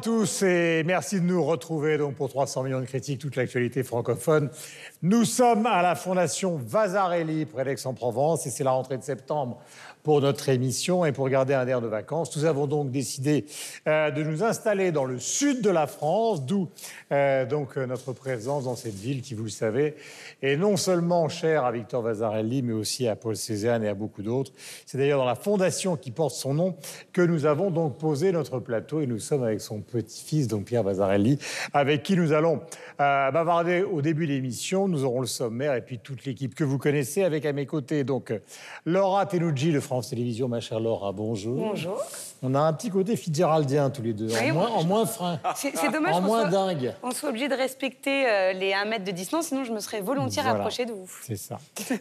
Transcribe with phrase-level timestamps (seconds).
[0.00, 3.82] À tous et merci de nous retrouver donc pour 300 millions de critiques, toute l'actualité
[3.82, 4.48] francophone.
[5.02, 9.56] Nous sommes à la Fondation Vasarely près d'Aix-en-Provence et c'est la rentrée de septembre
[10.02, 12.36] pour notre émission et pour garder un air de vacances.
[12.36, 13.46] Nous avons donc décidé
[13.86, 16.68] euh, de nous installer dans le sud de la France, d'où
[17.12, 19.96] euh, donc euh, notre présence dans cette ville qui, vous le savez,
[20.42, 24.22] est non seulement chère à Victor Vasarely, mais aussi à Paul Cézanne et à beaucoup
[24.22, 24.52] d'autres.
[24.86, 26.76] C'est d'ailleurs dans la fondation qui porte son nom
[27.12, 30.82] que nous avons donc posé notre plateau et nous sommes avec son petit-fils, donc Pierre
[30.82, 31.38] Vasarely,
[31.72, 32.60] avec qui nous allons
[32.98, 34.89] bavarder au début de l'émission.
[34.90, 38.04] Nous aurons le sommaire et puis toute l'équipe que vous connaissez avec à mes côtés
[38.04, 38.32] donc
[38.84, 41.12] Laura Tenucci de France Télévisions, ma chère Laura.
[41.12, 41.56] Bonjour.
[41.56, 42.02] Bonjour.
[42.42, 45.38] On a un petit côté Fitzgeraldien tous les deux, en, moins, en moins frein.
[45.54, 46.94] C'est dommage en moins soit, dingue.
[47.02, 50.00] On soit obligé de respecter euh, les 1 mètre de distance, sinon je me serais
[50.00, 50.56] volontiers Voilà.
[50.58, 51.10] rapprochée de vous.
[51.22, 51.58] C'est ça.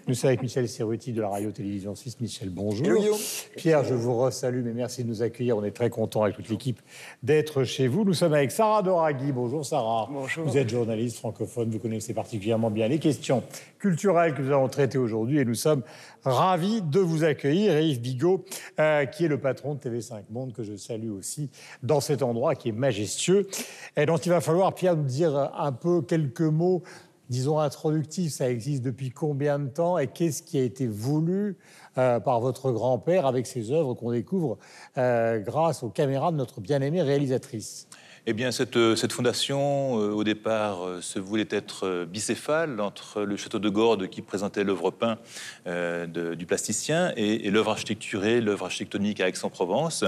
[0.08, 2.20] Nous sommes avec Michel Serruti de la radio-télévision suisse.
[2.22, 2.86] Michel, bonjour.
[2.88, 3.18] Hello.
[3.58, 5.58] Pierre, je vous resalue, mais merci de nous accueillir.
[5.58, 6.80] On est très content avec toute l'équipe
[7.22, 8.06] d'être chez vous.
[8.06, 9.34] Nous sommes avec Sarah Doraghi.
[9.34, 10.08] Bonjour Sarah.
[10.10, 10.46] Bonjour.
[10.46, 13.44] Vous êtes journaliste francophone, vous connaissez particulièrement bien les questions
[13.80, 15.84] culturelles que nous allons traiter aujourd'hui et nous sommes
[16.24, 17.80] ravis de vous accueillir.
[17.80, 18.46] Yves Bigot,
[18.80, 21.50] euh, qui est le patron de TV5 Monde, que je salue aussi
[21.82, 23.48] dans cet endroit qui est majestueux.
[23.96, 26.84] Et dont il va falloir, Pierre, nous dire un peu quelques mots
[27.30, 31.58] disons, introductif, ça existe depuis combien de temps et qu'est-ce qui a été voulu
[31.98, 34.58] euh, par votre grand-père avec ses œuvres qu'on découvre
[34.98, 37.88] euh, grâce aux caméras de notre bien-aimée réalisatrice?
[38.32, 42.80] Eh bien, cette, euh, cette fondation, euh, au départ, euh, se voulait être euh, bicéphale
[42.80, 45.18] entre le château de Gordes qui présentait l'œuvre peint
[45.66, 50.04] de- du plasticien et, et l'œuvre architecturée, l'œuvre architectonique à Aix-en-Provence.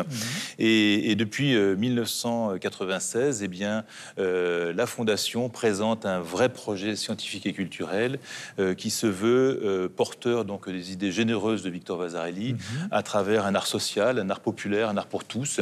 [0.59, 3.85] Et, et depuis euh, 1996, eh bien,
[4.17, 8.19] la fondation présente un vrai projet scientifique et culturel
[8.77, 12.55] qui se veut porteur donc des idées généreuses de Victor Vasarely
[12.91, 15.59] à travers un art social, un art populaire, un art pour tous.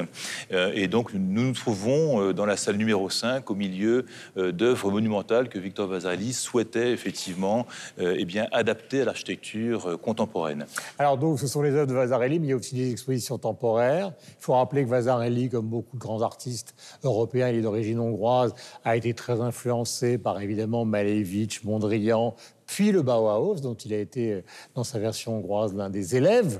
[0.51, 4.05] Et donc nous nous trouvons dans la salle numéro 5 au milieu
[4.35, 7.67] euh, d'œuvres monumentales que Victor Vasarely souhaitait effectivement
[7.99, 10.65] euh, eh bien, adapter à l'architecture euh, contemporaine.
[10.97, 13.37] Alors donc, ce sont les œuvres de Vasarely, mais il y a aussi des expositions
[13.37, 14.13] temporaires.
[14.27, 16.73] Il faut rappeler que Vasarely, comme beaucoup de grands artistes
[17.03, 22.35] européens, il est d'origine hongroise, a été très influencé par évidemment Malevich, Mondrian,
[22.65, 24.43] puis le Bauhaus, dont il a été,
[24.75, 26.59] dans sa version hongroise, l'un des élèves.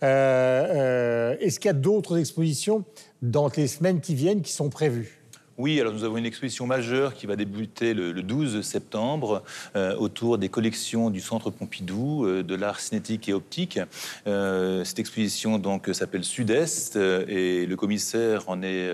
[0.00, 2.84] Est-ce qu'il y a d'autres expositions
[3.22, 5.17] dans les semaines qui viennent qui sont prévues?
[5.58, 9.42] Oui, alors nous avons une exposition majeure qui va débuter le, le 12 septembre
[9.74, 13.80] euh, autour des collections du Centre Pompidou euh, de l'art cinétique et optique.
[14.28, 18.88] Euh, cette exposition donc s'appelle Sud-Est et le commissaire en est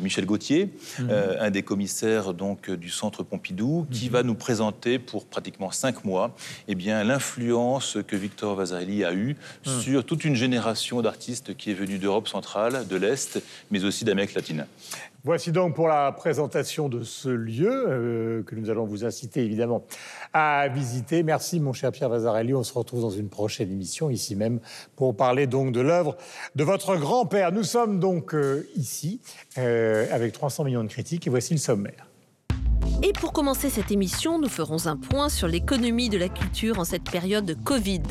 [0.00, 5.26] Michel Gauthier, euh, un des commissaires donc du Centre Pompidou, qui va nous présenter pour
[5.26, 6.36] pratiquement cinq mois
[6.68, 9.34] eh bien l'influence que Victor Vasarely a eue
[9.64, 13.42] sur toute une génération d'artistes qui est venue d'Europe centrale, de l'Est,
[13.72, 14.66] mais aussi d'Amérique latine.
[15.26, 19.84] Voici donc pour la présentation de ce lieu euh, que nous allons vous inciter évidemment
[20.32, 21.24] à visiter.
[21.24, 22.54] Merci mon cher Pierre Vasarely.
[22.54, 24.60] On se retrouve dans une prochaine émission ici même
[24.94, 26.16] pour parler donc de l'œuvre
[26.54, 27.50] de votre grand-père.
[27.50, 29.20] Nous sommes donc euh, ici
[29.58, 32.06] euh, avec 300 millions de critiques et voici le sommaire.
[33.02, 36.84] Et pour commencer cette émission, nous ferons un point sur l'économie de la culture en
[36.84, 38.02] cette période de Covid.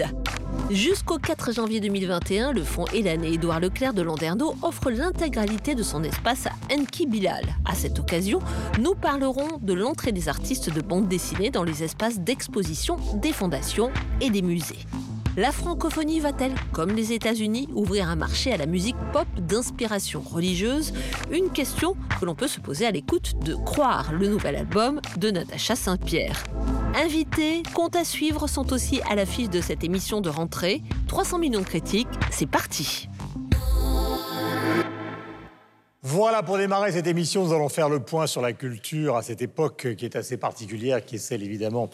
[0.71, 5.83] Jusqu'au 4 janvier 2021, le fonds Elan et Édouard Leclerc de Landerneau offrent l'intégralité de
[5.83, 7.43] son espace à Enki Bilal.
[7.65, 8.39] À cette occasion,
[8.79, 13.91] nous parlerons de l'entrée des artistes de bande dessinée dans les espaces d'exposition des fondations
[14.21, 14.79] et des musées.
[15.37, 20.93] La francophonie va-t-elle, comme les États-Unis, ouvrir un marché à la musique pop d'inspiration religieuse?
[21.29, 25.31] Une question que l'on peut se poser à l'écoute de Croire, le nouvel album de
[25.31, 26.41] Natacha Saint-Pierre.
[26.95, 30.81] Invités, comptes à suivre sont aussi à l'affiche de cette émission de rentrée.
[31.09, 33.09] 300 millions de critiques, c'est parti
[36.07, 39.41] Voilà pour démarrer cette émission, nous allons faire le point sur la culture à cette
[39.41, 41.89] époque qui est assez particulière, qui est celle évidemment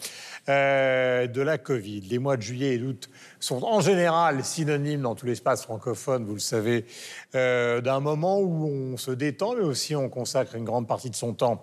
[0.50, 2.02] euh, de la Covid.
[2.02, 3.08] Les mois de juillet et d'août
[3.42, 6.86] sont en général synonymes dans tout l'espace francophone, vous le savez,
[7.34, 11.16] euh, d'un moment où on se détend, mais aussi on consacre une grande partie de
[11.16, 11.62] son temps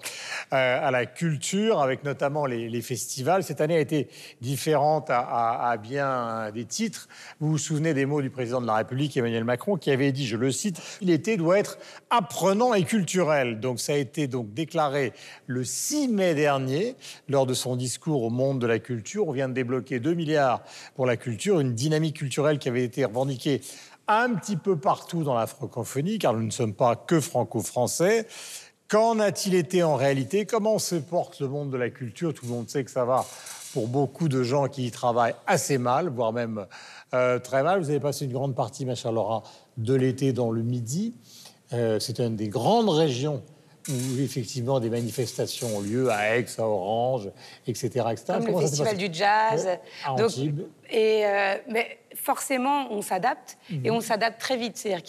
[0.54, 3.44] euh, à la culture, avec notamment les, festivals.
[3.44, 4.08] Cette année a été
[4.42, 7.10] différente à, à- à bien des titres.
[7.40, 10.26] Vous vous souvenez des mots du président de la République, Emmanuel Macron, qui avait dit,
[10.26, 11.78] je le cite, l'été doit être
[12.10, 13.60] apprenant et culturel.
[13.60, 15.14] Donc ça a été donc déclaré
[15.48, 16.96] le 6 mai dernier
[17.28, 19.28] lors de son discours au monde de la culture.
[19.28, 20.62] On vient de débloquer 2 milliards
[20.96, 23.62] pour la culture, une dynamique culturelle qui avait été revendiquée
[24.10, 28.28] un petit peu partout dans la francophonie, car nous ne sommes pas que franco-français.
[28.88, 30.48] Qu'en a-t-il été en réalité?
[30.48, 32.34] Comment se porte le monde de la culture?
[32.34, 33.24] Tout le monde sait que ça va
[33.74, 36.66] pour beaucoup de gens qui y travaillent assez mal, voire même
[37.14, 37.80] euh, très mal.
[37.82, 39.44] Vous avez passé une grande partie, ma chère Laura,
[39.78, 41.14] de l'été dans le Midi.
[41.74, 43.44] Euh, C'est une des grandes régions
[43.88, 47.30] où effectivement des manifestations ont lieu à Aix, à Orange,
[47.68, 47.88] etc.
[48.12, 48.24] etc.
[48.28, 49.66] Comme Comment le festival du jazz.
[49.66, 50.32] Ouais, à Donc,
[50.90, 53.86] et euh, mais forcément, on s'adapte Mhm.
[53.86, 54.78] et on s'adapte très vite.
[54.78, 55.04] C'est-à-dire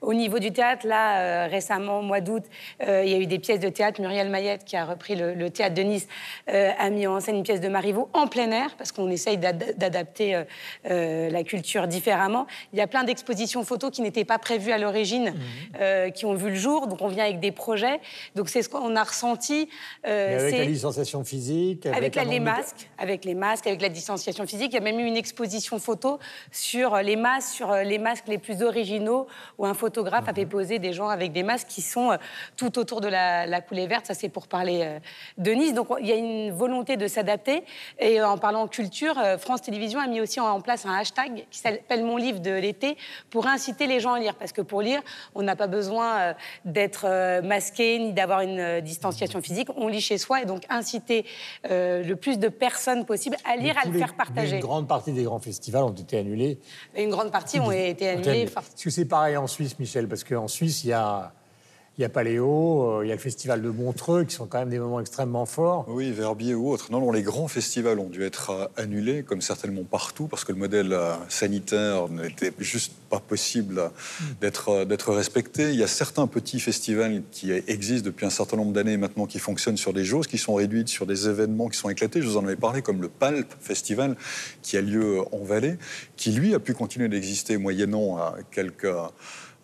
[0.00, 2.44] qu'au niveau du théâtre, là, euh, récemment, au mois d'août,
[2.86, 4.00] euh, il y a eu des pièces de théâtre.
[4.00, 6.08] Muriel Mayette, qui a repris le, le théâtre de Nice,
[6.50, 9.38] euh, a mis en scène une pièce de Marivaux en plein air, parce qu'on essaye
[9.38, 10.42] d'ad- d'adapter
[10.84, 12.46] la culture différemment.
[12.72, 15.34] Il y a plein d'expositions photos qui n'étaient pas prévues à l'origine,
[15.80, 16.12] Mhm.
[16.12, 16.86] qui ont vu le jour.
[16.86, 18.00] Donc, on vient avec des projets.
[18.34, 19.68] Donc, c'est ce qu'on a ressenti.
[20.04, 24.46] avec la distanciation physique, avec la- les de- masques, avec les masques, avec la distanciation
[24.46, 24.72] physique.
[24.72, 26.18] Il y a même eu une exposition photo
[26.50, 29.26] sur les masques, sur euh, les masques les plus originaux,
[29.58, 30.28] où un photographe Mhm.
[30.30, 32.16] avait posé des gens avec des masques qui sont euh,
[32.56, 34.06] tout autour de la, la coulée verte.
[34.06, 34.98] Ça, c'est pour parler euh,
[35.38, 35.74] de Nice.
[35.74, 37.64] Donc, il y a une volonté de s'adapter.
[37.98, 42.04] Et en parlant culture, France Télévisions a mis aussi en place un hashtag qui s'appelle
[42.04, 42.96] Mon livre de l'été
[43.30, 44.34] pour inciter les gens à lire.
[44.34, 45.00] Parce que pour lire,
[45.34, 46.34] on n'a pas besoin
[46.64, 49.68] d'être masqué ni d'avoir une distanciation physique.
[49.76, 51.24] On lit chez soi et donc inciter
[51.64, 54.56] le plus de personnes possible à lire, à le les- faire partager.
[54.56, 56.18] Une grande partie des grands festivals ont été
[56.96, 58.42] une grande partie ont été annulées.
[58.42, 60.08] Est-ce que c'est pareil en Suisse, Michel?
[60.08, 61.32] Parce qu'en Suisse, il y a,
[61.98, 64.60] il y a Paléo, euh, il y a le festival de Montreux, qui sont quand
[64.60, 65.84] même des moments extrêmement forts.
[65.88, 66.92] Oui, Verbier ou autre.
[66.92, 70.52] Non, non, les grands festivals ont dû être euh, annulés, comme certainement partout, parce que
[70.52, 73.90] le modèle euh, sanitaire n'était juste pas possible
[74.42, 75.70] euh, d'être respecté.
[75.70, 79.38] Il y a certains petits festivals qui existent depuis un certain nombre d'années maintenant, qui
[79.38, 82.22] fonctionnent sur des choses qui sont réduites sur des événements qui sont éclatés.
[82.22, 84.16] Je vous en avais parlé, comme le Palp Festival,
[84.62, 85.78] qui a lieu en Valais,
[86.16, 88.86] qui lui a pu continuer d'exister moyennant euh, quelques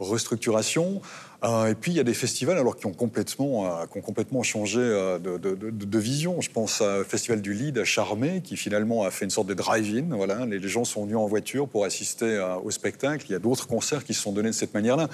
[0.00, 1.00] restructurations.
[1.44, 4.00] Euh, et puis il y a des festivals alors qui ont complètement, euh, qui ont
[4.00, 6.40] complètement changé euh, de, de- de- de vision.
[6.40, 9.54] Je pense au festival du Lead à Charmé qui finalement a fait une sorte de
[9.54, 10.16] drive-in.
[10.16, 13.26] Voilà, les, gens sont venus en voiture pour assister au spectacle.
[13.28, 15.08] Il y a d'autres concerts qui se sont donnés de cette manière-là.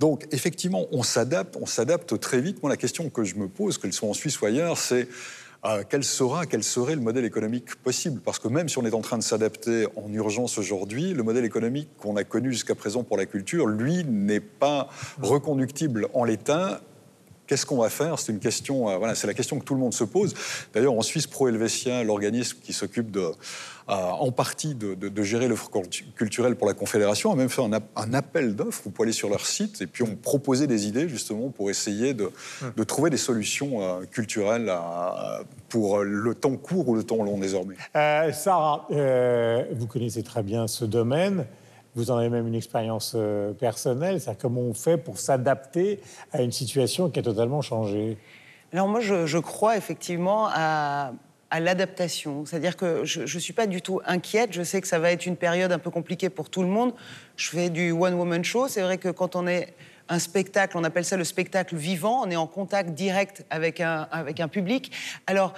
[0.00, 2.62] Donc effectivement, on s'adapte, on s'adapte très vite.
[2.62, 5.06] Moi, la question que je me pose, qu'elle soit en Suisse ou ailleurs, c'est
[5.88, 8.20] quel sera, quel serait le modèle économique possible?
[8.20, 11.44] Parce que même si on est en train de s'adapter en urgence aujourd'hui, le modèle
[11.44, 14.88] économique qu'on a connu jusqu'à présent pour la culture, lui, n'est pas
[15.22, 16.82] reconductible en l'état.
[17.46, 18.18] Qu'est-ce qu'on va faire?
[18.18, 20.34] C'est une question, euh, voilà, c'est la question que tout le monde se pose.
[20.74, 23.32] D'ailleurs, en Suisse, Pro Helvetia, l'organisme qui s'occupe de,
[23.88, 27.48] euh, en partie de, de- de gérer l'offre cultu- culturelle pour la Confédération, a même
[27.50, 28.82] fait un, ap- un appel d'offres.
[28.84, 32.14] Vous pouvez aller sur leur site et puis on proposé des idées justement pour essayer
[32.14, 32.30] de,
[32.76, 37.36] de trouver des solutions euh, culturelles à- pour le temps court ou le temps long
[37.38, 37.74] désormais.
[37.96, 41.46] Euh, Sarah, euh, vous connaissez très bien ce domaine.
[41.96, 44.20] Vous en avez même une expérience euh, personnelle.
[44.20, 46.00] C'est comment on fait pour s'adapter
[46.32, 48.18] à une situation qui a totalement changé?
[48.72, 51.12] Alors moi, je, je crois effectivement à,
[51.54, 52.44] à l'adaptation.
[52.44, 54.52] C'est-à-dire que je ne suis pas du tout inquiète.
[54.52, 56.92] Je sais que ça va être une période un peu compliquée pour tout le monde.
[57.36, 58.66] Je fais du one-woman show.
[58.66, 59.72] C'est vrai que quand on est
[60.08, 64.08] un spectacle, on appelle ça le spectacle vivant, on est en contact direct avec un,
[64.10, 64.90] avec un public.
[65.28, 65.54] Alors,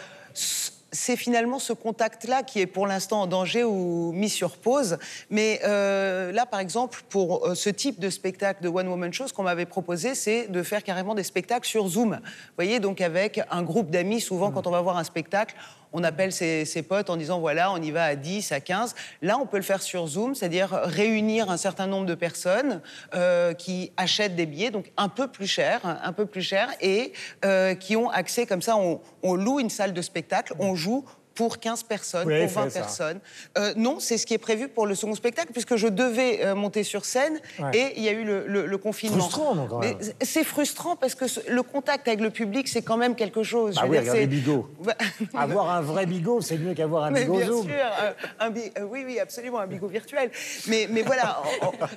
[0.93, 4.99] c'est finalement ce contact-là qui est pour l'instant en danger ou mis sur pause.
[5.31, 9.29] Mais euh, là, par exemple, pour euh, ce type de spectacle de One Woman Show,
[9.29, 12.19] ce qu'on m'avait proposé, c'est de faire carrément des spectacles sur Zoom.
[12.23, 15.55] Vous voyez, donc avec un groupe d'amis, souvent quand on va voir un spectacle,
[15.93, 18.95] on appelle ses, potes en disant voilà, on y va à 10, à 15.
[19.23, 22.81] Là, on peut le faire sur Zoom, c'est-à-dire réunir un certain nombre de personnes
[23.15, 27.13] euh, qui achètent des billets, donc un peu plus cher, un peu plus cher, et
[27.45, 28.77] euh, qui ont accès comme ça.
[28.77, 31.05] On loue une salle de spectacle, on joue
[31.37, 33.21] pour 15 personnes, pour 20 fait, ça personnes.
[33.59, 36.55] Euh, non, c'est ce qui est prévu pour le second spectacle, puisque je devais euh,
[36.57, 37.71] monter sur scène Ouais.
[37.79, 39.19] et il y a eu le, le- le confinement.
[39.21, 39.97] Frustrant, non, quand même.
[40.01, 43.43] Mais C'est frustrant parce que ce- le contact avec le public, c'est quand même quelque
[43.43, 43.75] chose.
[43.77, 44.69] Bah Je oui, dire, regardez Bigot.
[44.81, 44.95] Bah,
[45.35, 47.63] Avoir un vrai bigot, c'est mieux qu'avoir un mais bigot bien Zoom.
[47.67, 50.31] sûr, euh, un bi- oui, oui, absolument, un bigot virtuel.
[50.69, 51.43] Mais, mais voilà,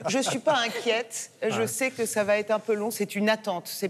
[0.07, 1.31] je ne suis pas inquiète.
[1.47, 2.91] Je sais que ça va être un peu long.
[2.91, 3.69] C'est une attente.
[3.81, 3.89] Il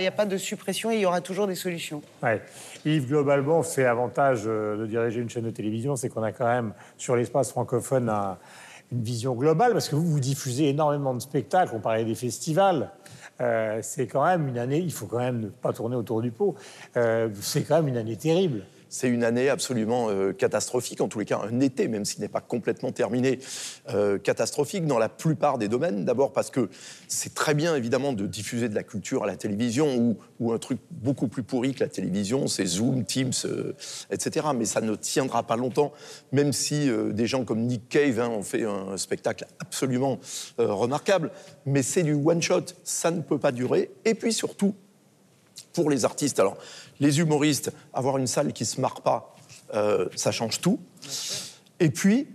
[0.00, 0.90] n'y a pas de suppression.
[0.90, 2.02] Il y aura toujours des solutions.
[2.22, 2.40] Ouais.
[2.84, 6.46] Yves, globalement, c'est avantage euh, de diriger une chaîne de télévision, c'est qu'on a quand
[6.46, 8.38] même sur l'espace francophone un-
[8.92, 12.90] une vision globale, parce que vous, vous diffusez énormément de spectacles, on parlait des festivals.
[13.40, 16.30] Euh, c'est quand même une année, il faut quand même ne pas tourner autour du
[16.30, 16.54] pot,
[16.96, 18.64] Euh, c'est quand même une année terrible.
[18.92, 22.28] C'est une année absolument euh, catastrophique, en tous les cas un été, même s'il n'est
[22.28, 23.38] pas complètement terminé,
[23.90, 26.04] euh, catastrophique dans la plupart des domaines.
[26.04, 26.68] D'abord parce que
[27.06, 30.80] c'est très bien évidemment de diffuser de la culture à la télévision ou, un truc
[30.90, 33.74] beaucoup plus pourri que la télévision, c'est Zoom, Teams, euh,
[34.10, 34.48] etc.
[34.56, 35.92] Mais ça ne tiendra pas longtemps,
[36.32, 40.18] même si des gens comme Nick Cave hein, ont fait un spectacle absolument
[40.58, 41.30] remarquable.
[41.64, 43.92] Mais c'est du one-shot, ça ne peut pas durer.
[44.04, 44.74] Et puis surtout,
[45.72, 46.38] pour les artistes.
[46.40, 46.56] Alors,
[47.00, 49.34] les humoristes, avoir une salle qui se marre pas,
[49.74, 50.80] euh, ça change tout.
[51.78, 52.28] Et puis,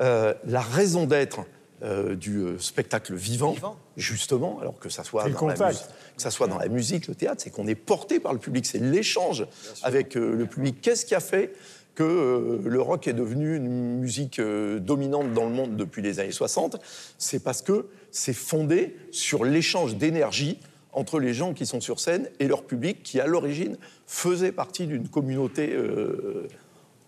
[0.00, 1.40] euh, la raison d'être
[1.82, 3.76] euh, du spectacle vivant, Vivant.
[3.96, 5.86] justement, alors que ça soit dans la musique,
[6.16, 8.66] que ce soit dans la musique, le théâtre, c'est qu'on est porté par le public,
[8.66, 9.46] c'est l'échange
[9.82, 10.80] avec le public.
[10.82, 11.54] Qu'est-ce qui a fait
[11.94, 16.20] que euh, le rock est devenu une musique euh, dominante dans le monde depuis les
[16.20, 16.78] années 60
[17.18, 20.58] C'est parce que c'est fondé sur l'échange d'énergie
[20.92, 24.86] entre les gens qui sont sur scène et leur public qui, à l'origine, faisait partie
[24.86, 26.48] d'une communauté euh,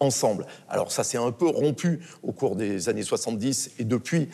[0.02, 0.46] ensemble.
[0.68, 4.28] Alors ça s'est un peu rompu au cours des années 70 et depuis,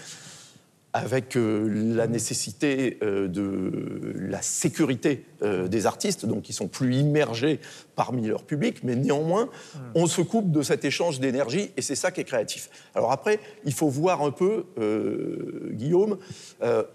[0.94, 6.96] avec euh, la nécessité euh, de la sécurité euh, des artistes, donc ils sont plus
[6.96, 7.60] immergés
[7.94, 9.50] parmi leur public, mais néanmoins,
[9.94, 12.70] on se coupe de cet échange d'énergie et c'est ça qui est créatif.
[12.94, 14.64] Alors après, il faut voir un peu,
[15.72, 16.18] Guillaume,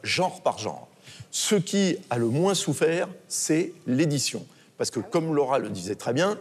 [0.01, 0.87] genre par genre.
[1.31, 4.45] Ce qui a le moins souffert, c'est l'édition.
[4.77, 6.37] Parce que comme Laura le disait très bien,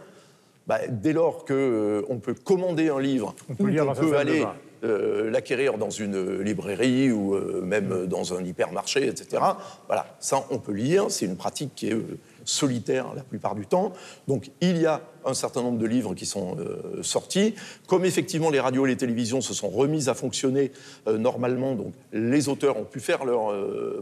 [0.67, 4.45] bah, dès lors qu'on peut commander un livre, On peut aller.
[4.83, 9.41] Euh, l'acquérir dans une librairie ou euh, même dans un hypermarché, etc.
[9.87, 13.65] Voilà, ça on peut lire, c'est une pratique qui est euh, solitaire la plupart du
[13.65, 13.93] temps.
[14.27, 16.57] Donc il y a un certain nombre de livres qui sont
[17.01, 17.55] sortis.
[17.87, 20.73] Comme effectivement les radios et les télévisions se sont remises à fonctionner
[21.07, 23.53] normalement, donc les auteurs ont pu faire leur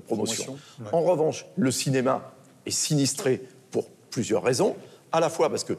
[0.07, 0.57] promotion.
[0.91, 2.33] En revanche, le cinéma
[2.65, 4.75] est sinistré pour plusieurs raisons.
[5.11, 5.73] À la fois parce que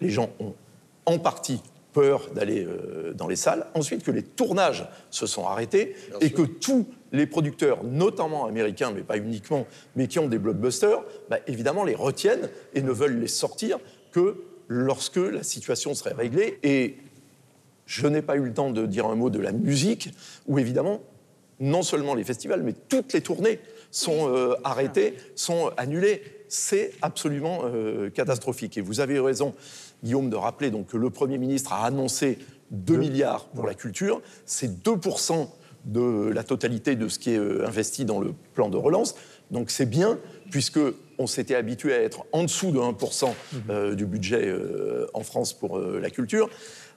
[0.00, 0.54] les gens ont
[1.04, 1.60] en partie
[1.92, 3.66] peur d'aller euh, dans les salles.
[3.74, 9.02] Ensuite, que les tournages se sont arrêtés et que tous les producteurs, notamment américains, mais
[9.02, 9.66] pas uniquement,
[9.96, 13.78] mais qui ont des blockbusters, bah, évidemment les retiennent et ne veulent les sortir
[14.12, 14.36] que
[14.68, 16.58] lorsque la situation serait réglée.
[16.62, 16.96] Et
[17.86, 20.10] je n'ai pas eu le temps de dire un mot de la musique,
[20.46, 21.02] où évidemment,
[21.58, 23.58] non seulement les festivals, mais toutes les tournées
[23.90, 26.22] sont euh, arrêtées, sont annulées.
[26.48, 28.78] C'est absolument euh, catastrophique.
[28.78, 29.54] Et vous avez raison,
[30.02, 32.38] Guillaume, de rappeler donc, que le Premier ministre a annoncé
[32.70, 34.22] 2 milliards pour la culture.
[34.46, 35.48] C'est 2%
[35.84, 39.14] de la totalité de ce qui est euh, investi dans le plan de relance.
[39.50, 40.18] Donc c'est bien,
[40.50, 40.78] puisque
[41.18, 43.30] on s'était habitué à être en dessous de 1%
[43.68, 46.48] euh, du budget euh, en France pour euh, la culture.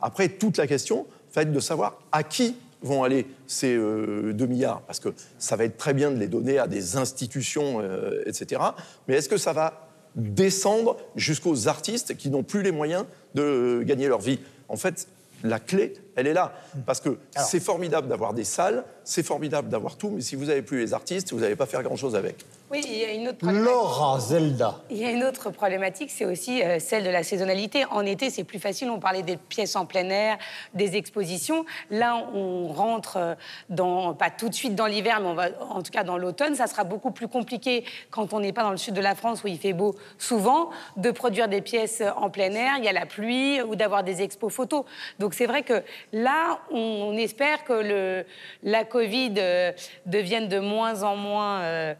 [0.01, 4.45] Après, toute la question va être de savoir à qui vont aller ces euh, 2
[4.45, 7.81] milliards, parce que ça va être très bien de les donner à des institutions,
[8.25, 8.61] etc.
[9.07, 13.05] Mais est-ce que ça va descendre jusqu'aux artistes qui n'ont plus les moyens
[13.35, 14.39] de gagner leur vie
[14.69, 15.07] En fait,
[15.43, 16.53] la clé, elle est là.
[16.85, 20.61] Parce que c'est formidable d'avoir des salles, c'est formidable d'avoir tout, mais si vous n'avez
[20.61, 22.45] plus les artistes, vous n'allez pas faire grand-chose avec.
[22.73, 23.71] Oui, il y a une autre problématique.
[23.71, 24.75] Laura Zelda.
[24.89, 27.85] Il y a une autre problématique, c'est aussi euh, celle de la saisonnalité.
[27.91, 28.89] En été, c'est plus facile.
[28.89, 30.39] On parlait des pièces en plein air,
[30.73, 31.65] des expositions.
[31.91, 33.35] Là, on rentre euh,
[33.69, 36.55] dans, pas tout de suite dans l'hiver, mais on va, en tout cas dans l'automne.
[36.55, 39.43] Ça sera beaucoup plus compliqué quand on n'est pas dans le sud de la France
[39.43, 42.73] où il fait beau souvent, de produire des pièces en plein air.
[42.79, 44.83] Il y a la pluie ou d'avoir des expos photos.
[45.19, 48.25] Donc c'est vrai que là, on, on espère que le,
[48.63, 49.71] la Covid euh,
[50.07, 51.93] devienne de moins en moins euh,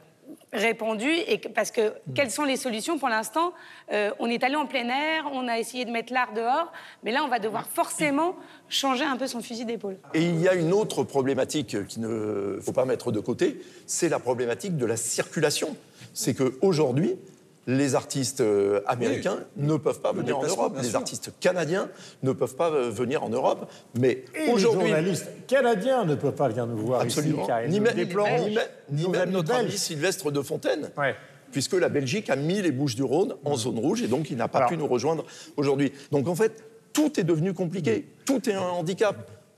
[0.53, 3.53] répandu et parce que quelles sont les solutions pour l'instant
[3.91, 6.71] Euh, On est allé en plein air, on a essayé de mettre l'art dehors,
[7.03, 8.35] mais là on va devoir forcément
[8.69, 9.97] changer un peu son fusil d'épaule.
[10.13, 14.09] Et il y a une autre problématique qu'il ne faut pas mettre de côté, c'est
[14.09, 15.75] la problématique de la circulation.
[16.13, 17.17] C'est qu'aujourd'hui,
[17.65, 20.97] les artistes euh, américains ne peuvent pas venir en Europe, les sûr.
[20.99, 21.89] artistes canadiens
[22.21, 26.35] ne peuvent pas euh, venir en Europe, mais Et les aujourd'hui, journalistes canadiens ne peuvent
[26.35, 28.27] pas venir nous voir absolument, ici, car ils ni, nous même- déplorent.
[28.27, 29.71] ni même- ni même notre ami.
[29.71, 31.15] Sylvestre de Fontaine, Ouais.
[31.51, 34.35] puisque la Belgique a mis les Bouches du Rhône en zone rouge et donc il
[34.37, 35.93] n'a pas Alors- pu nous rejoindre aujourd'hui.
[36.11, 39.15] Donc en fait, tout est devenu compliqué, tout est un handicap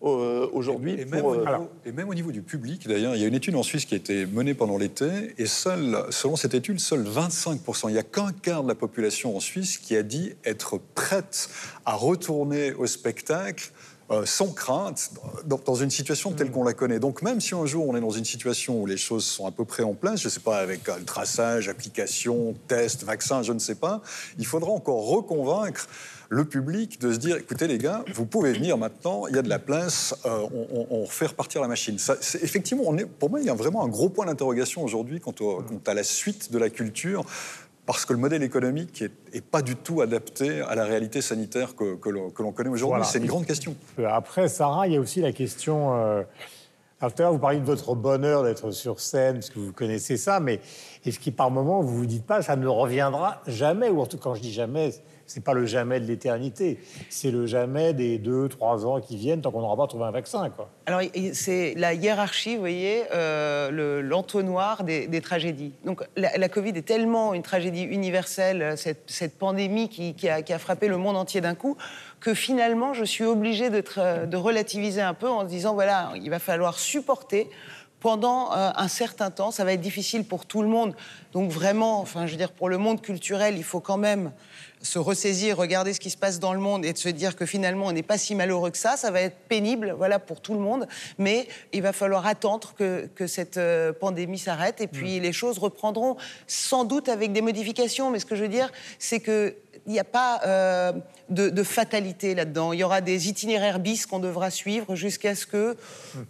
[0.10, 1.00] aujourd'hui.
[1.00, 3.28] Et même, pour, au euh, et même au niveau du public, d'ailleurs, il y a
[3.28, 6.80] une étude en Suisse qui a été menée pendant l'été, et seul, selon cette étude,
[6.80, 10.34] seuls 25%, il n'y a qu'un quart de la population en Suisse qui a dit
[10.44, 11.50] être prête
[11.86, 13.72] à retourner au spectacle
[14.12, 15.10] euh, sans crainte,
[15.46, 17.00] dans, dans une situation telle qu'on la connaît.
[17.00, 19.52] Donc même si un jour on est dans une situation où les choses sont à
[19.52, 23.42] peu près en place, je ne sais pas, avec euh, le traçage, application, test, vaccin,
[23.42, 24.04] je ne sais pas,
[24.38, 25.88] il faudra encore reconvaincre
[26.30, 29.42] le public de se dire, écoutez les gars, vous pouvez venir maintenant, il y a
[29.42, 31.98] de la place, euh, on, on- refait repartir la machine.
[32.00, 34.84] Ça, c'est- effectivement, on est, pour moi, il y a vraiment un gros point d'interrogation
[34.84, 37.24] aujourd'hui quant, au- quant à la suite de la culture,
[37.86, 41.76] parce que le modèle économique est, est pas du tout adapté à la réalité sanitaire
[41.76, 42.96] que, que l'on que l'on connaît aujourd'hui.
[42.98, 43.06] Voilà.
[43.06, 43.76] C'est une grande question.
[44.08, 45.94] Après, Sarah, il y a aussi la question.
[45.96, 46.24] euh,
[47.00, 49.72] alors, tout à l'heure, vous parliez de votre bonheur d'être sur scène, parce que vous
[49.74, 50.62] connaissez ça, mais
[51.06, 54.18] est-ce que par moment, vous vous dites pas, ça ne reviendra jamais Ou en tout
[54.18, 54.92] cas, quand je dis jamais,
[55.28, 56.80] c'est pas le jamais de l'éternité,
[57.10, 60.12] c'est le jamais des deux, trois ans qui viennent tant qu'on n'aura pas trouvé un
[60.12, 60.70] vaccin, quoi.
[60.86, 61.02] Alors,
[61.34, 65.74] c'est la hiérarchie, vous voyez, euh, le- l'entonnoir des, tragédies.
[65.84, 70.98] Donc, la, Covid est tellement une tragédie universelle, euh, cette, pandémie qui, a, frappé le
[70.98, 71.76] monde entier d'un coup,
[72.20, 76.30] que finalement, je suis obligée de, tra- de relativiser un peu en disant, voilà, il
[76.30, 77.50] va falloir supporter
[78.00, 79.50] pendant euh, un certain temps.
[79.50, 80.96] Ça va être difficile pour tout le monde.
[81.34, 84.32] Donc vraiment, enfin, je veux dire, pour le monde culturel, il faut quand même
[84.86, 87.46] se ressaisir, regarder ce qui se passe dans le monde et de se dire que
[87.46, 88.96] finalement on n'est pas si malheureux que ça.
[88.98, 90.88] Ça va être pénible, voilà, pour tout le monde.
[91.18, 95.58] Mais il va falloir attendre que, que cette euh, pandémie s'arrête et puis les choses
[95.58, 98.12] reprendront sans doute avec des modifications.
[98.12, 100.94] Mais ce que je veux dire, c'est que il n'y a pas euh,
[101.30, 102.74] de, de fatalité là-dedans.
[102.74, 105.78] Il y aura des itinéraires bis qu'on devra suivre jusqu'à ce que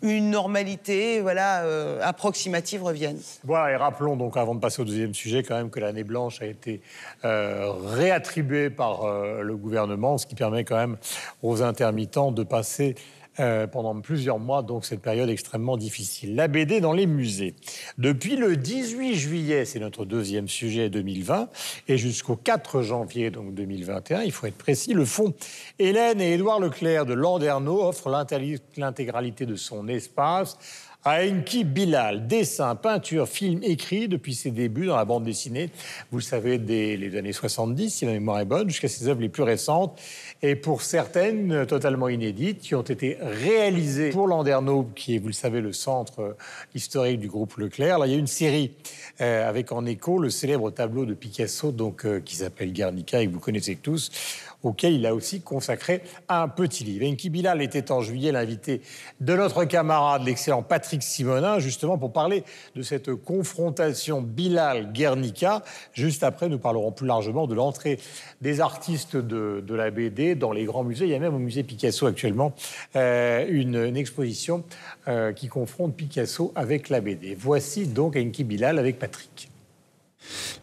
[0.01, 3.17] une normalité, voilà, euh, approximative revienne.
[3.43, 6.41] Voilà, et rappelons donc, avant de passer au deuxième sujet, quand même que l'année blanche
[6.41, 6.81] a été
[7.23, 10.97] euh, réattribuée par le gouvernement, ce qui permet quand même
[11.41, 12.95] aux intermittents de passer
[13.39, 16.35] euh, pendant plusieurs mois, donc cette période extrêmement difficile.
[16.35, 17.55] La BD dans les musées.
[17.97, 21.49] Depuis le 18 juillet, c'est notre deuxième sujet 2020,
[21.87, 25.33] et jusqu'au 4 janvier donc 2021, il faut être précis, le fonds
[25.79, 30.57] Hélène et Édouard Leclerc de Landerneau offre l'intégrali- l'intégralité de son espace
[31.05, 32.25] à Enki Bilal.
[32.25, 35.69] Dessin, peinture, film écrit depuis ses débuts dans la bande dessinée,
[36.11, 39.21] vous le savez, dès les années 70, si ma mémoire est bonne, jusqu'à ses œuvres
[39.21, 40.01] les plus récentes,
[40.41, 45.33] et pour certaines totalement inédites, qui ont été réalisées pour Landerneau, qui est, vous le
[45.33, 46.33] savez, le centre euh,
[46.73, 47.99] historique du groupe Leclerc.
[47.99, 48.71] Là, il y a une série
[49.21, 53.27] euh, avec en écho le célèbre tableau de Picasso, donc, euh, qui s'appelle Guernica, et
[53.27, 54.09] que vous connaissez tous,
[54.63, 57.05] auquel il a aussi consacré un petit livre.
[57.05, 58.81] Enki Bilal était en juillet l'invité
[59.19, 62.43] de notre camarade, l'excellent Patrick Simonin, justement pour parler
[62.75, 65.63] de cette confrontation Bilal-Guernica.
[65.93, 67.99] Juste après, nous parlerons plus largement de l'entrée
[68.41, 71.05] des artistes de, de la BD dans les grands musées.
[71.05, 72.53] Il y a même au musée Picasso actuellement
[72.95, 74.63] euh, une, exposition
[75.07, 77.35] euh, qui confronte Picasso avec la BD.
[77.37, 79.49] Voici donc Enki Bilal avec Patrick.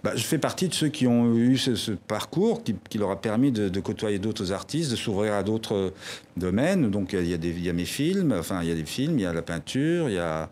[0.03, 3.53] Bah, je fais partie de ceux qui ont eu ce, parcours qui, leur a permis
[3.53, 5.91] de, côtoyer d'autres artistes, de s'ouvrir à d'autres euh,
[6.37, 6.91] domaines.
[6.91, 9.33] Donc il y, a mes films, enfin il y a des films, il y a
[9.33, 10.51] la peinture, il y a,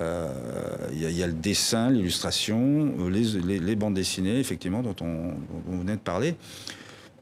[0.00, 0.28] euh,
[0.90, 6.34] le dessin, l'illustration, euh, les, bandes dessinées, effectivement, dont on, dont on venait de parler.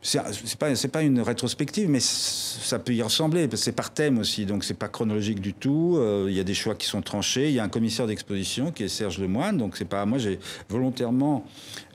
[0.07, 4.62] C'est pas, pas une rétrospective, mais ça peut y ressembler, c'est par thème aussi, donc
[4.62, 5.97] c'est pas chronologique du tout.
[5.99, 7.49] Euh, Il y a des choix qui sont tranchés.
[7.49, 10.19] Il y a un commissaire d'exposition qui est Serge Lemoine, donc c'est pas moi.
[10.19, 10.38] J'ai
[10.69, 11.45] volontairement,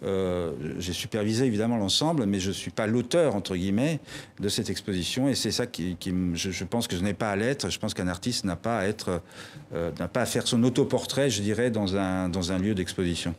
[0.03, 4.01] euh, j'ai supervisé évidemment l'ensemble, mais je suis pas l'auteur entre guillemets
[4.41, 7.37] de cette exposition, et c'est ça qui, qui je pense que je n'ai pas à
[7.37, 7.69] l'être.
[7.69, 9.21] Je pense qu'un artiste n'a pas à être,
[9.73, 13.33] euh, n'a pas à faire son autoportrait, je dirais, dans un dans un lieu d'exposition.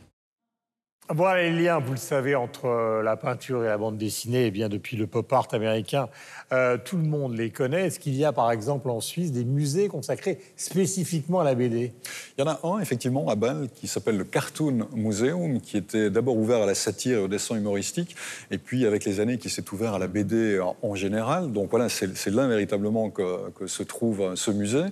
[1.09, 4.45] Voilà les liens, vous le savez, entre euh, la peinture et la bande dessinée.
[4.45, 6.07] Eh bien, depuis le pop art américain,
[6.53, 7.87] euh, tout le monde les connaît.
[7.87, 11.91] Est-ce qu'il y a, par exemple, en Suisse, des musées consacrés spécifiquement à la BD
[12.37, 16.09] Il y en a un, effectivement, à Bâle, qui s'appelle le Cartoon Museum, qui était
[16.09, 18.15] d'abord ouvert à la satire et au dessin humoristique,
[18.49, 21.51] et puis avec les années, qui s'est ouvert à la BD en, général.
[21.51, 24.85] Donc voilà, c'est là véritablement que, que se trouve euh, ce musée.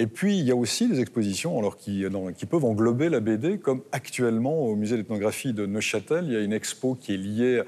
[0.00, 2.06] Et puis, il y a aussi des expositions alors, qui,
[2.38, 6.40] qui peuvent englober la BD, comme actuellement au musée d'ethnographie de Neuchâtel, il y a
[6.40, 7.62] une expo qui est liée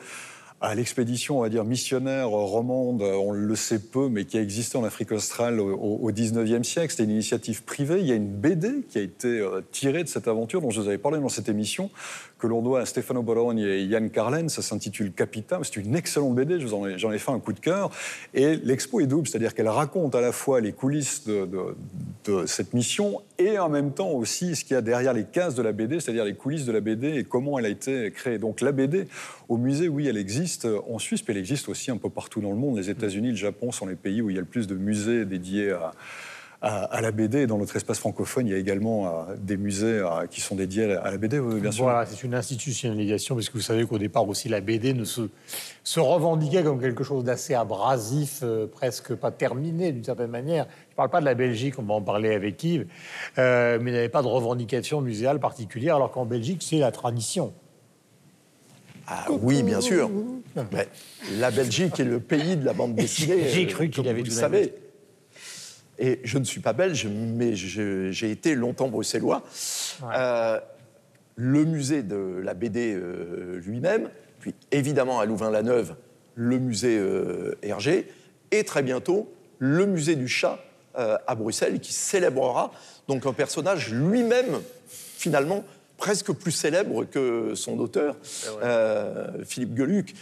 [0.62, 4.78] à l'expédition, on va dire, missionnaire romande, on le sait peu, mais qui a existé
[4.78, 6.90] en Afrique australe au, 19e siècle.
[6.92, 8.00] C'était une initiative privée.
[8.00, 10.80] Il y a une BD qui a été euh, tirée de cette aventure dont je
[10.80, 11.90] vous avais parlé dans cette émission,
[12.42, 14.48] que l'on doit à Stefano Bologna et Yann Carlen.
[14.48, 15.60] Ça s'intitule Capita.
[15.62, 16.58] C'est une excellente BD.
[16.58, 17.90] J'en ai, fait un coup de cœur.
[18.34, 21.48] Et l'expo est double, c'est-à-dire qu'elle raconte à la fois les coulisses de-
[22.24, 25.54] de cette mission et en même temps aussi ce qu'il y a derrière les cases
[25.54, 28.38] de la BD, c'est-à-dire les coulisses de la BD et comment elle a été créée.
[28.38, 29.06] Donc la BD,
[29.48, 32.50] au musée, oui, elle existe en Suisse, mais elle existe aussi un peu partout dans
[32.50, 32.76] le monde.
[32.76, 35.24] Les États-Unis, le Japon sont les pays où il y a le plus de musées
[35.26, 35.92] dédiés à,
[36.62, 37.40] à- à la BD.
[37.42, 40.54] Et dans notre espace francophone, il y a également euh, des musées euh, qui sont
[40.54, 41.84] dédiés à la, BD, oui, bien sûr.
[41.84, 45.28] Voilà, c'est une institutionnalisation, parce que vous savez qu'au départ aussi, la BD ne se,
[45.84, 50.66] se revendiquait comme quelque chose d'assez abrasif, euh, presque pas terminé d'une certaine manière.
[50.88, 52.86] Je ne parle pas de la Belgique, on va en parler avec Yves,
[53.38, 56.92] euh, mais il n'y avait pas de revendication muséale particulière, alors qu'en Belgique, c'est la
[56.92, 57.52] tradition.
[59.08, 60.08] Ah oui, bien sûr.
[60.72, 60.86] Mais
[61.38, 63.48] la Belgique est le pays de la bande dessinée.
[63.48, 64.72] J'ai cru qu'il comme avait tout savez.
[65.98, 69.42] Et je ne suis pas belge, mais j'ai été longtemps bruxellois.
[70.14, 70.58] Euh,
[71.36, 75.94] le musée de la BD euh, lui-même, puis évidemment à Louvain-la-Neuve,
[76.34, 78.10] le musée euh, Hergé,
[78.50, 80.58] et très bientôt le musée du chat
[80.98, 82.72] euh, à Bruxelles, qui célébrera
[83.08, 85.64] donc un personnage lui-même, finalement,
[85.96, 88.16] presque plus célèbre que son auteur,
[89.44, 90.14] Philippe Geluc.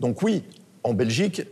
[0.00, 0.44] Donc oui,
[0.82, 1.42] en Belgique,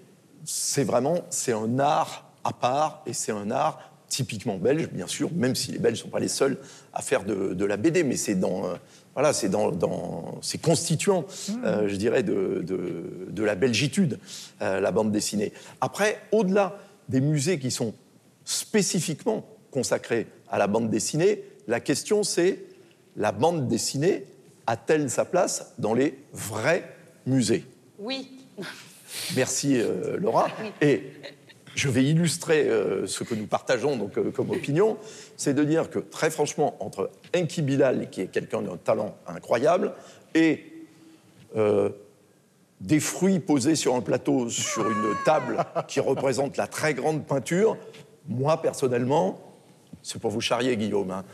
[0.44, 5.30] c'est vraiment c'est un art à part et c'est un art typiquement belge, bien sûr,
[5.34, 6.56] même si les Belges ne sont pas les seuls
[6.94, 8.74] à faire de, de la BD, mais c'est dans euh,
[9.12, 11.26] voilà, c'est dans, dans c'est constituant,
[11.64, 14.18] euh, je dirais, de, de, de la belgitude,
[14.62, 15.52] euh, la bande dessinée.
[15.82, 17.92] Après, au-delà des musées qui sont
[18.44, 21.44] spécifiquement consacrée à la bande dessinée.
[21.66, 22.61] La question, c'est
[23.16, 24.24] la bande dessinée
[24.66, 26.94] a-t-elle sa place dans les vrais
[27.26, 27.64] musées?
[27.98, 28.30] Oui.
[29.37, 30.48] Merci euh, Laura.
[30.80, 31.12] Et
[31.78, 34.98] je vais illustrer euh, ce que nous partageons euh, comme opinion,
[35.36, 39.92] c'est de dire que très franchement, entre Enki Bilal, qui est quelqu'un d'un talent incroyable,
[40.34, 40.64] et
[41.56, 41.90] euh,
[42.80, 47.76] des fruits posés sur un plateau, sur une table qui représente la très grande peinture,
[48.28, 49.40] moi personnellement,
[50.02, 51.24] c'est pour vous charrier Guillaume, hein,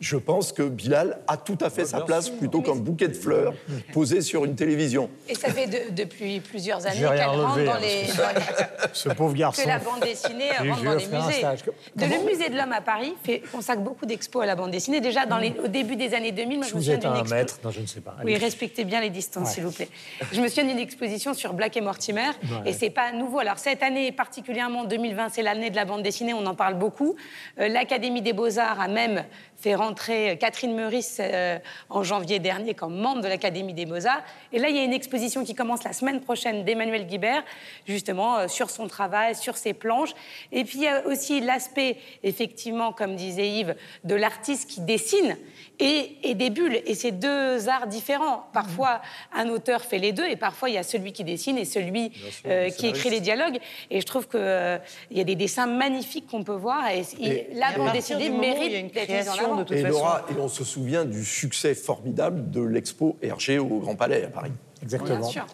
[0.00, 3.52] je pense que Bilal a tout à fait sa place plutôt qu'un bouquet de fleurs
[3.92, 5.10] posé sur une télévision.
[5.28, 9.08] Et ça fait de- depuis plusieurs années qu'elle rentre dans hein, les, dans les- Ce
[9.08, 9.62] pauvre garçon.
[9.62, 11.32] que la bande dessinée Je vais rentre dans les musées.
[11.38, 11.64] stage.
[11.96, 15.00] De le musée de l'homme à Paris fait, consacre beaucoup d'expos à la bande dessinée.
[15.00, 17.08] Déjà dans les- au début des années 2000, moi, je me Vous souviens êtes à
[17.08, 17.34] d'une un expo.
[17.34, 18.16] mètre Non, je ne sais pas.
[18.24, 19.54] Oui, respectez bien les distances, Ouais.
[19.54, 19.88] s'il vous plaît.
[20.32, 22.70] Je me souviens d'une exposition sur Black et Mortimer, Ouais.
[22.70, 23.40] et c'est pas nouveau.
[23.40, 27.16] Alors cette année, particulièrement 2020, c'est l'année de la bande dessinée, on en parle beaucoup.
[27.58, 29.24] Euh, L'Académie des Beaux-Arts a même
[29.56, 31.58] fait rentrer euh, Catherine Meurice euh,
[31.90, 34.22] en janvier dernier comme membre de l'Académie des Beaux-Arts.
[34.52, 37.42] Et là, il y a une exposition qui commence la semaine prochaine d'Emmanuel Guibert,
[37.86, 40.10] justement, euh, sur son travail, sur ses planches.
[40.52, 43.74] Et puis, il y a aussi l'aspect, effectivement, comme disait Yves,
[44.04, 45.36] de l'artiste qui dessine
[45.80, 46.80] et, et des bulles.
[46.86, 48.44] Et c'est deux arts différents.
[48.52, 49.00] Parfois,
[49.32, 52.12] un auteur fait les deux, et parfois, il y a celui qui dessine et celui
[52.46, 53.58] euh, qui écrit les dialogues.
[53.90, 54.80] Et je trouve qu'il
[55.12, 56.88] y a des dessins magnifiques qu'on peut voir.
[56.90, 58.88] Et, Et- la à bande partir dessinée du moment où il y a mérite une
[58.88, 59.56] d'être mise en création avant.
[59.56, 59.88] de toute Et.
[59.88, 64.28] Laura, et on se souvient du succès formidable de l'expo Hergé au Grand Palais à
[64.28, 64.52] Paris.
[64.82, 65.18] Exactement.
[65.18, 65.46] Bien sûr.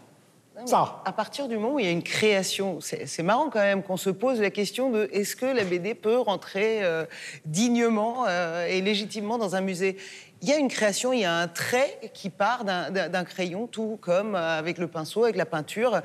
[0.66, 1.02] Ça.
[1.04, 3.82] À partir du moment où il y a une création, c'est c'est marrant quand même
[3.82, 7.04] qu'on se pose la question de est-ce que la BD peut rentrer euh,
[7.44, 9.96] dignement euh, et légitimement dans un musée?
[10.44, 13.98] Il y a une création, il y a un trait qui part d'un- crayon, tout
[14.02, 16.02] comme euh, avec le pinceau, avec la peinture.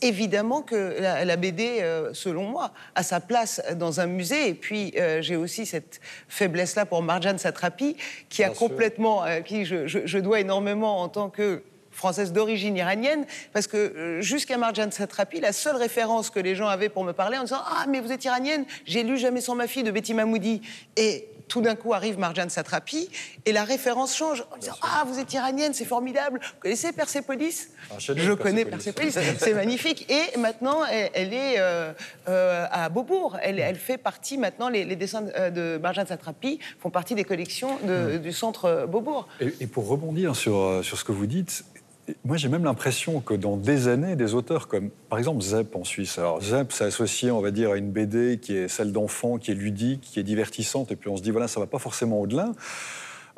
[0.00, 4.48] Évidemment que la, la BD, euh, selon moi, a sa place dans un musée.
[4.48, 7.96] Et puis, euh, j'ai aussi cette faiblesse-là pour Marjane Satrapi,
[8.28, 12.76] qui a complètement, euh, qui je, je- je dois énormément en tant que française d'origine
[12.76, 17.12] iranienne, parce que jusqu'à Marjane Satrapi, la seule référence que les gens avaient pour me
[17.12, 19.90] parler en disant Ah, mais vous êtes iranienne, j'ai lu Jamais sans ma fille de
[19.90, 20.60] Betty Mahmoudi.
[20.96, 23.08] Et tout d'un coup arrive Marjane Satrapi,
[23.44, 26.40] et la référence change en disant Ah, vous êtes iranienne, c'est formidable.
[26.42, 29.16] Vous connaissez Persépolis chef-d'œuvre, Je connais Persépolis.
[29.38, 30.10] C'est magnifique.
[30.10, 31.92] Et maintenant, elle, elle est euh,
[32.28, 33.36] euh, à Beaubourg.
[33.42, 37.24] Elle, elle fait partie maintenant, les, les dessins de, de Marjane Satrapi font partie des
[37.24, 39.28] collections de- du centre euh, Beaubourg.
[39.40, 41.64] Et, et pour rebondir sur, euh, sur ce que vous dites,
[42.24, 45.84] moi j'ai même l'impression que dans des années, des auteurs comme par exemple Zep en
[45.84, 49.38] Suisse, alors Zep c'est associé on va dire à une BD qui est celle d'enfant,
[49.38, 51.78] qui est ludique, qui est divertissante, et puis on se dit voilà ça va pas
[51.78, 52.52] forcément au-delà,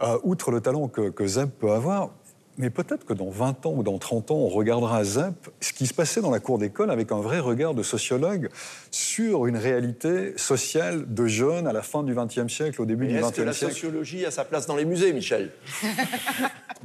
[0.03, 2.11] Euh, outre le talent que, que peut avoir.
[2.59, 5.73] Mais peut-être que dans 20 ans ou dans 30 ans, on regardera à Zep ce
[5.73, 8.49] qui se passait dans la cour d'école avec un vrai regard de sociologue
[8.90, 13.16] sur une réalité sociale de jeunes à la fin du XXe siècle, au début du
[13.16, 13.75] Est-ce que la XXe siècle.
[13.75, 15.51] sociologie a sa place dans les musées, Michel?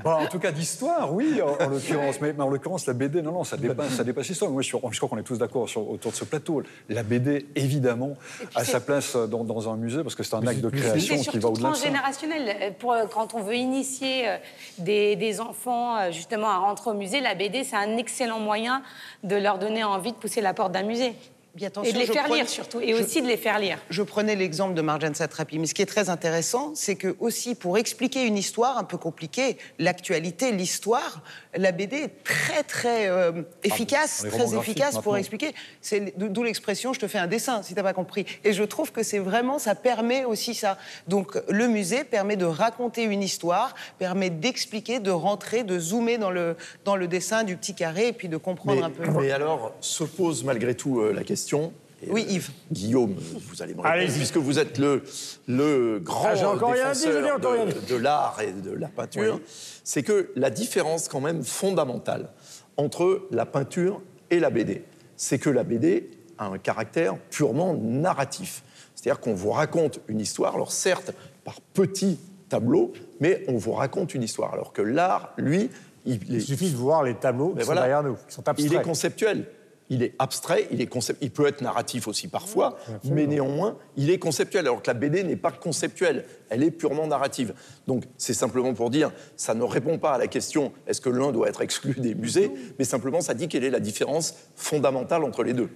[0.03, 2.21] Bah, en tout cas d'histoire, oui, en, en l'occurrence.
[2.21, 4.49] Mais, mais en l'occurrence, la BD, non, non, ça dépasse, ça dépasse l'histoire.
[4.49, 6.63] Moi, je, suis- je crois qu'on est tous d'accord autour de ce plateau.
[6.89, 8.15] La BD, évidemment,
[8.55, 11.37] a sa place dans, dans un musée parce que c'est un acte de création qui
[11.39, 11.81] va au-delà de ça.
[11.81, 12.55] transgénérationnel.
[12.61, 14.37] Euh, Pour, euh, quand on veut initier euh,
[14.79, 18.81] des, des enfants euh, justement à rentrer au musée, la BD, c'est un excellent moyen
[19.23, 21.13] de leur donner envie de pousser la porte d'un musée.
[21.53, 23.77] Bien, Et de les faire prenais- lire surtout, et je- aussi de les faire lire.
[23.89, 27.55] Je prenais l'exemple de Marjane Satrapi, mais ce qui est très intéressant, c'est que aussi
[27.55, 31.19] pour expliquer une histoire un peu compliquée, l'actualité, l'histoire,
[31.55, 35.15] la BD est très très euh, efficace, très efficace pour maintenant.
[35.15, 35.53] expliquer.
[35.81, 38.25] C'est d'où l'expression "je te fais un dessin" si t'as pas compris.
[38.43, 40.77] Et je trouve que c'est vraiment ça permet aussi ça.
[41.07, 46.31] Donc le musée permet de raconter une histoire, permet d'expliquer, de rentrer, de zoomer dans
[46.31, 49.19] le dans le dessin du petit carré et puis de comprendre mais, un peu.
[49.19, 51.73] mais alors, se pose malgré tout euh, la question.
[52.01, 52.49] Et, Oui, euh, Yves.
[52.71, 55.03] Guillaume, vous allez me répondre, puisque vous êtes le,
[55.47, 57.85] le grand Ah, encore rien dit, je défenseur encore rien de, dit.
[57.91, 59.39] de l'art et de la peinture,
[59.83, 62.29] c'est que la différence quand même fondamentale
[62.77, 64.83] entre la peinture et la BD,
[65.15, 68.63] c'est que la BD a un caractère purement narratif.
[68.95, 71.11] C'est-à-dire qu'on vous raconte une histoire, alors certes
[71.43, 74.53] par petits tableaux, mais on vous raconte une histoire.
[74.53, 75.69] Alors que l'art, lui,
[76.05, 77.81] il, Il est- suffit de voir les tableaux qui mais sont voilà.
[77.81, 78.83] derrière nous, qui sont Il est abstraits.
[78.85, 79.45] conceptuel.
[79.93, 84.09] Il est abstrait, il, est concep- il peut être narratif aussi parfois, mais néanmoins, il
[84.09, 87.53] est conceptuel, alors que la BD n'est pas conceptuelle, elle est purement narrative.
[87.87, 91.33] Donc c'est simplement pour dire, ça ne répond pas à la question est-ce que l'un
[91.33, 95.43] doit être exclu des musées, mais simplement ça dit quelle est la différence fondamentale entre
[95.43, 95.69] les deux.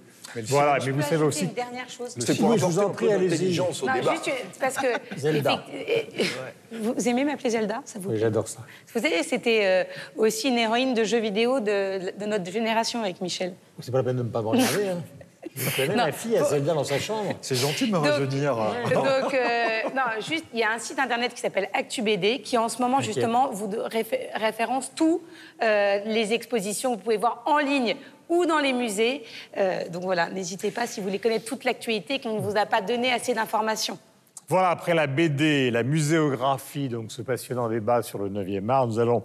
[0.46, 1.44] Voilà, mais vous savez aussi.
[1.44, 2.14] Une dernière chose.
[2.18, 4.12] C'est pour Oui, je vous en prie, d'intelligence au Non, débat.
[4.14, 5.64] juste parce que Zelda.
[6.72, 8.60] vous aimez m'appeler Zelda, ça vous Oui, j'adore ça.
[8.92, 9.84] Vous savez, c'était euh,
[10.16, 13.54] aussi une héroïne de jeux vidéo de, de notre génération avec Michel.
[13.80, 14.88] C'est pas la peine de ne pas me regarder.
[14.88, 15.02] hein.
[15.58, 17.32] Vous connaissez ma fille, elle faut- s'aime bien dans sa chambre.
[17.40, 18.54] C'est gentil de me Donc- rajeunir.
[18.92, 22.68] Donc, euh, non, juste, il y a un site internet qui s'appelle ActuBD qui, en
[22.68, 25.22] ce moment, justement, vous réfé- référence tous
[25.62, 27.96] euh, les expositions que vous pouvez voir en ligne
[28.28, 29.22] ou dans les musées.
[29.56, 32.66] Euh, donc voilà, n'hésitez pas si vous voulez connaître toute l'actualité qu'on ne vous a
[32.66, 33.98] pas donné assez d'informations.
[34.48, 39.00] Voilà, après la BD, la muséographie, donc ce passionnant débat sur le 9e art, nous
[39.00, 39.24] allons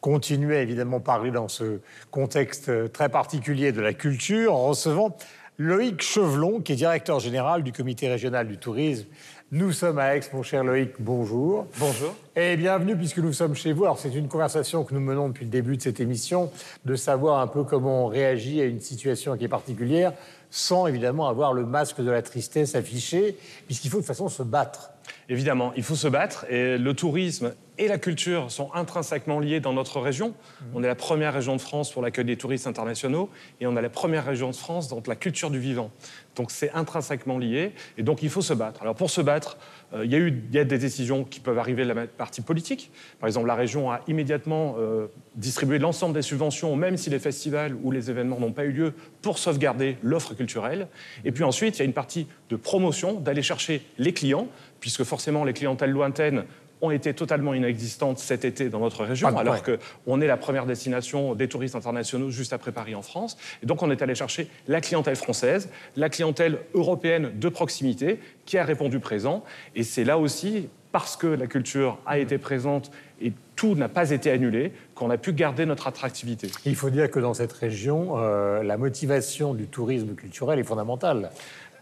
[0.00, 5.14] continuer évidemment parler dans ce contexte euh, très particulier de la culture en recevant
[5.58, 9.06] Loïc Chevelon, qui est directeur général du comité régional du tourisme.
[9.54, 11.66] Nous sommes à Aix, mon cher Loïc, bonjour.
[11.78, 12.14] Bonjour.
[12.34, 13.84] Et bienvenue puisque nous sommes chez vous.
[13.84, 16.50] Alors c'est une conversation que nous menons depuis le début de cette émission,
[16.86, 20.14] de savoir un peu comment on réagit à une situation qui est particulière,
[20.48, 23.36] sans évidemment avoir le masque de la tristesse affiché,
[23.66, 24.91] puisqu'il faut de toute façon se battre.
[25.28, 29.72] Évidemment, il faut se battre et le tourisme et la culture sont intrinsèquement liés dans
[29.72, 30.34] notre région.
[30.74, 33.82] On est la première région de France pour l'accueil des touristes internationaux et on est
[33.82, 35.90] la première région de France dans la culture du vivant.
[36.36, 38.82] Donc c'est intrinsèquement lié et donc il faut se battre.
[38.82, 39.56] Alors pour se battre,
[39.94, 42.06] euh, il y a eu il y a des décisions qui peuvent arriver de la
[42.06, 42.90] partie politique.
[43.20, 47.74] Par exemple, la région a immédiatement euh, distribué l'ensemble des subventions, même si les festivals
[47.82, 50.88] ou les événements n'ont pas eu lieu, pour sauvegarder l'offre culturelle.
[51.24, 54.48] Et puis ensuite, il y a une partie de promotion, d'aller chercher les clients,
[54.82, 56.44] puisque forcément les clientèles lointaines
[56.82, 59.78] ont été totalement inexistantes cet été dans notre région, Ah, alors ouais.
[60.04, 63.38] qu'on est la première destination des touristes internationaux juste après Paris en France.
[63.62, 68.58] Et donc on est allé chercher la clientèle française, la clientèle européenne de proximité, qui
[68.58, 69.44] a répondu présent.
[69.76, 72.90] Et c'est là aussi, parce que la culture a été présente
[73.20, 76.50] et tout n'a pas été annulé, qu'on a pu garder notre attractivité.
[76.66, 81.30] Il faut dire que dans cette région, euh, la motivation du tourisme culturel est fondamentale.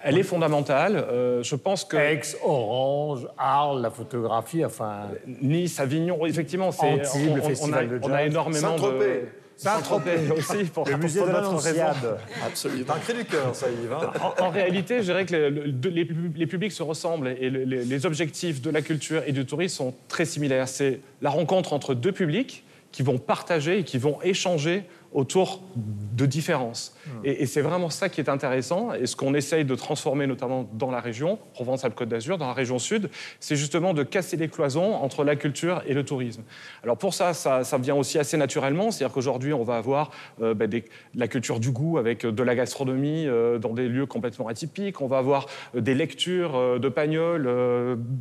[0.03, 0.97] Elle est fondamentale.
[0.97, 5.09] Euh, je pense que Aix, Orange, Arles, la photographie, enfin...
[5.27, 8.27] Nice, Avignon, effectivement, c'est Antibes, le on, festival a, de on a jazz.
[8.31, 9.25] énormément de Saint-Tropez.
[9.57, 11.77] Saint-Tropez aussi pour, Le musée de notre l'Annonciade.
[11.77, 12.15] raison.
[12.47, 12.95] Absolument.
[12.95, 13.93] un cri du cœur, ça, Yves.
[13.93, 14.11] hein.
[14.39, 17.29] En, en réalité, je dirais que le- le- de- les, pub- les publics se ressemblent
[17.39, 20.67] et le- les, les objectifs de la culture et du tourisme sont très similaires.
[20.67, 26.27] C'est la rencontre entre deux publics qui vont partager et qui vont échanger autour de
[26.27, 26.95] différences.
[27.25, 28.93] Et, et c'est vraiment ça qui est intéressant.
[28.95, 32.79] Et ce qu'on essaye de transformer, notamment dans la région, Provence-Alpes-Côte d'Azur, dans la région
[32.79, 36.43] sud, c'est justement de casser les cloisons entre la culture et le tourisme.
[36.85, 38.91] Alors pour ça, ça, ça vient aussi assez naturellement.
[38.91, 40.11] C'est-à-dire qu'aujourd'hui, on va avoir
[40.43, 43.89] euh, bah, des- la culture du goût avec euh, de la gastronomie euh, dans des
[43.89, 45.01] lieux complètement atypiques.
[45.01, 47.49] On va avoir des lectures euh, de Pagnol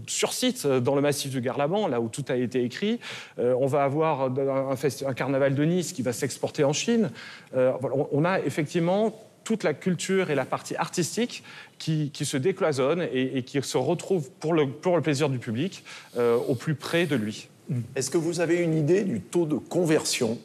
[0.08, 3.00] sur site dans le massif du Garlaban, là où tout a été écrit.
[3.38, 4.76] On va avoir un,
[5.06, 7.12] un carnaval de Nice qui va s'exporter en Chine.
[7.56, 7.74] Euh,
[8.12, 9.14] on- a effectivement
[9.44, 11.44] toute la culture et la partie artistique
[11.78, 14.68] qui, se décloisonnent et, qui se retrouvent pour le,
[15.02, 15.84] plaisir du public
[16.18, 17.48] euh, au plus près de lui.
[17.96, 20.38] Est-ce que vous avez une idée du taux de conversion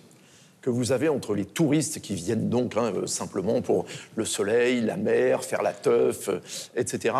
[0.62, 3.84] que vous avez entre les touristes qui viennent donc hein, euh, simplement pour
[4.16, 6.30] le soleil, la mer, faire la teuf,
[6.74, 7.14] etc.,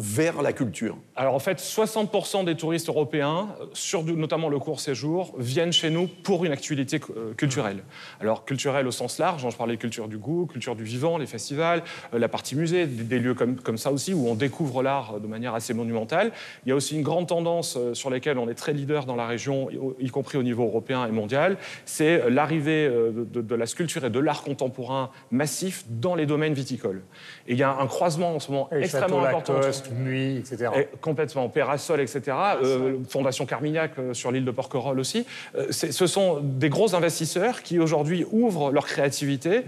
[0.00, 5.34] vers la culture Alors en fait, 60% des touristes européens, sur notamment le court séjour,
[5.38, 7.82] viennent chez nous pour une activité euh, culturelle.
[8.20, 11.26] Alors culturelle au sens large, hein, je parlais culture du goût, culture du vivant, les
[11.26, 11.82] festivals,
[12.14, 15.18] euh, la partie musée, des, lieux comme, comme ça aussi où on découvre l'art euh,
[15.18, 16.30] de manière assez monumentale.
[16.64, 19.26] Il y a aussi une grande tendance sur laquelle on est très leader dans la
[19.26, 24.04] région, y, compris au niveau européen et mondial, c'est l'arrivée de, de- de la sculpture
[24.04, 27.02] et de l'art contemporain massif dans les domaines viticoles.
[27.48, 29.54] Et il y a un croisement en ce moment Et extrêmement important.
[29.92, 30.70] Nuit, etc.
[30.76, 31.48] et complètement.
[31.48, 32.36] Pérasol, etc.
[32.62, 35.26] Euh, Fondation Carmignac euh, sur l'île de Porquerolles aussi.
[35.56, 39.64] Euh, ce sont des gros investisseurs qui aujourd'hui ouvrent leur créativité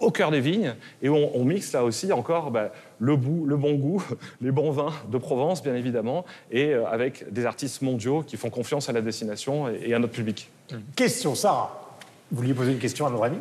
[0.00, 3.56] au cœur des vignes et on, on mixe là aussi encore bah, le, bout, le
[3.56, 4.02] bon goût,
[4.40, 8.50] les bons vins de Provence bien évidemment et euh, avec des artistes mondiaux qui font
[8.50, 10.50] confiance à la destination et, et à notre public.
[10.94, 11.82] Question, Sarah.
[12.30, 13.38] Vous vouliez poser une question à notre ami?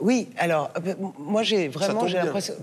[0.00, 2.54] Oui, alors, euh, moi, j'ai vraiment, j'ai l'impression.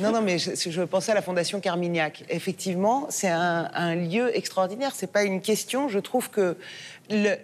[0.00, 2.24] Non, non, mais je, je pensais à la Fondation Carmignac.
[2.28, 4.92] Effectivement, c'est un, un lieu extraordinaire.
[4.94, 5.88] C'est pas une question.
[5.88, 6.56] Je trouve que
[7.10, 7.36] le-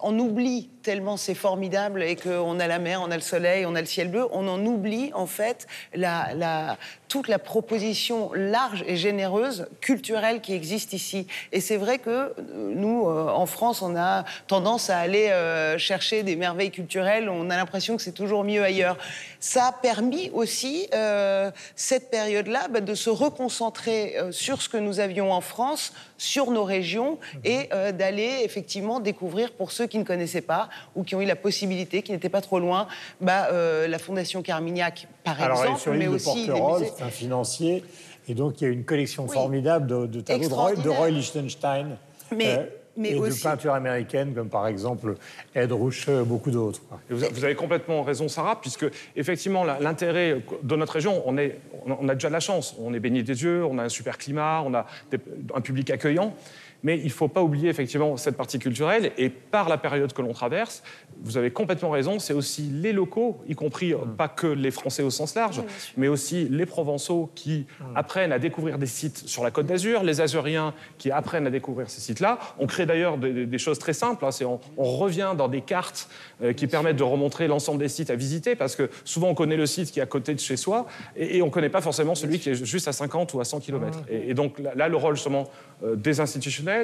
[0.00, 3.74] on oublie tellement c'est formidable et qu'on a la mer, on a le soleil, on
[3.74, 4.26] a le ciel bleu.
[4.32, 6.78] On en oublie, en fait, la, la-
[7.08, 11.26] toute la proposition large et généreuse culturelle qui existe ici.
[11.52, 12.32] Et c'est vrai que euh,
[12.74, 17.28] nous, euh, en France, on a tendance à aller euh, chercher des merveilles culturelles.
[17.28, 18.96] On a l'impression que c'est toujours mieux ailleurs.
[19.40, 25.00] Ça a permis aussi, euh, cette période-là, bah, de se reconcentrer sur ce que nous
[25.00, 30.04] avions en France, sur nos régions, et euh, d'aller effectivement découvrir, pour ceux qui ne
[30.04, 32.86] connaissaient pas ou qui ont eu la possibilité, qui n'étaient pas trop loin,
[33.20, 36.92] bah, euh, la Fondation Carmignac, par Alors, exemple, sur mais de aussi musées.
[36.96, 37.84] c'est un financier.
[38.28, 39.32] Et donc, il y a une collection Oui.
[39.32, 40.88] formidable de, de tableaux de Roy, de.
[40.88, 41.96] Roy Lichtenstein.
[42.36, 42.64] Mais- Euh,
[43.00, 45.14] Mais et aussi- de peinture américaine, comme par exemple
[45.54, 46.80] Ed Ruscha, euh, beaucoup d'autres.
[47.08, 52.08] Vous, avez complètement raison, Sarah, puisque effectivement, l'intérêt de notre région, on, est, a- on
[52.08, 52.74] a déjà de la chance.
[52.80, 55.20] On est baigné des yeux, on a un super climat, on a des-
[55.54, 56.34] un public accueillant.
[56.82, 59.12] Mais il ne faut pas oublier effectivement cette partie culturelle.
[59.18, 60.82] Et par la période que l'on traverse,
[61.22, 65.02] vous avez complètement raison, c'est aussi les locaux, y compris euh, pas que les Français
[65.02, 65.62] au sens large,
[65.96, 70.20] mais aussi les Provençaux qui apprennent à découvrir des sites sur la Côte d'Azur, les
[70.20, 72.38] Azuriens qui apprennent à découvrir ces sites-là.
[72.58, 74.24] On crée d'ailleurs des, des choses très simples.
[74.24, 76.08] hein, c'est on, on revient dans des cartes
[76.42, 79.56] euh, qui permettent de remontrer l'ensemble des sites à visiter, parce que souvent on connaît
[79.56, 80.86] le site qui est à côté de chez soi,
[81.16, 83.44] et, et on ne connaît pas forcément celui qui est juste à 50 ou à
[83.44, 83.98] 100 km.
[84.08, 85.48] Et, et donc là, là, le rôle justement
[85.82, 86.20] euh, des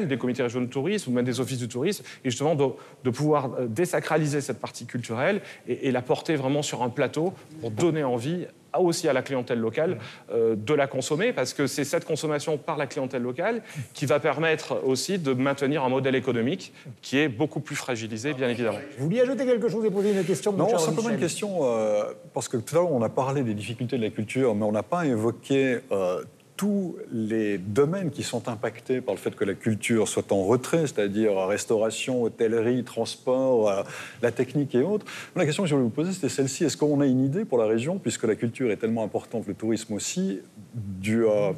[0.07, 2.66] des comités régionaux de tourisme, ou même des offices du tourisme, est justement de,
[3.05, 7.33] de pouvoir euh, désacraliser cette partie culturelle et, et la porter vraiment sur un plateau
[7.61, 8.47] pour donner envie
[8.79, 9.99] aussi à la clientèle locale
[10.33, 14.20] euh, de la consommer, parce que c'est cette consommation par la clientèle locale qui va
[14.20, 18.79] permettre aussi de maintenir un modèle économique qui est beaucoup plus fragilisé, bien évidemment.
[18.99, 22.05] Vous vouliez ajouter quelque chose et poser une question Non, simplement Michel une question, euh,
[22.33, 24.73] parce que tout à l'heure on a parlé des difficultés de la culture, mais on
[24.73, 26.23] n'a pas évoqué euh,
[26.57, 30.87] tous les domaines qui sont impactés par le fait que la culture soit en retrait,
[30.87, 33.83] c'est-à-dire restauration, hôtellerie, transport, euh,
[34.23, 35.05] la technique et autres.
[35.35, 36.64] La question que je voulais vous poser, c'était celle-ci.
[36.64, 39.55] Est-ce qu'on a une idée pour la région, puisque la culture est tellement importante, le
[39.55, 40.40] tourisme aussi,
[40.75, 41.53] du, euh,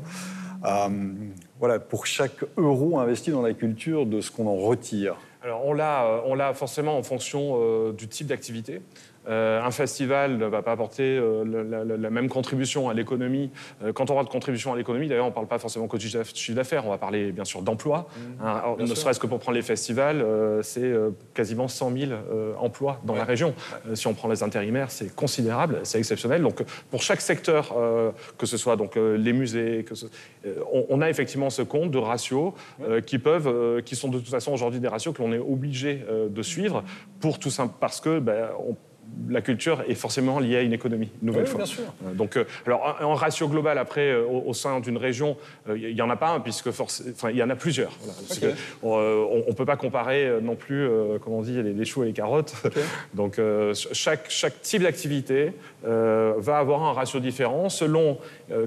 [0.65, 0.89] euh,
[1.61, 5.17] voilà, pour chaque euro investi dans la culture, de ce qu'on en retire?
[5.43, 8.81] Alors on l'a, forcément en fonction du type d'activité.
[9.29, 13.51] Euh, un festival ne va pas apporter euh, la, la- la même contribution à l'économie.
[13.83, 15.97] Euh, quand on parle de contribution à l'économie, d'ailleurs, on ne parle pas forcément que
[15.97, 18.09] du chiffre d'affaires, on va parler bien sûr d'emploi.
[18.41, 20.25] Hein, alors, ne serait-ce que pour prendre les festivals,
[20.63, 20.93] c'est
[21.35, 23.55] quasiment 100 000 euh, emplois dans la région.
[23.95, 26.43] Si on prend les intérimaires, c'est considérable, c'est exceptionnel.
[26.43, 27.75] Donc pour chaque secteur,
[28.39, 30.07] que ce soit donc les musées, que ce-
[30.73, 32.53] on, on a effectivement ce compte de ratios
[33.07, 36.43] qui peuvent, qui sont de toute façon aujourd'hui des ratios que l'on est obligé de
[36.43, 36.85] suivre
[37.21, 38.77] pour tout simple parce que ben, on-
[39.29, 41.59] la culture est forcément liée à une économie, nouvelle Oui, fois.
[41.59, 41.85] bien sûr.
[42.07, 45.37] Euh, Donc, euh, alors, un, un ratio global après, euh, au, au sein d'une région,
[45.75, 47.93] il n'y en a pas un, puisque enfin, il y en a plusieurs.
[48.01, 48.15] Voilà.
[48.29, 48.47] Parce que,
[48.83, 50.89] on ne peut pas comparer non plus,
[51.23, 52.55] comment on dit, les, les choux et les carottes.
[53.15, 53.41] Donc,
[53.93, 55.53] chaque, chaque type d'activité
[55.85, 58.19] va avoir un ratio différent selon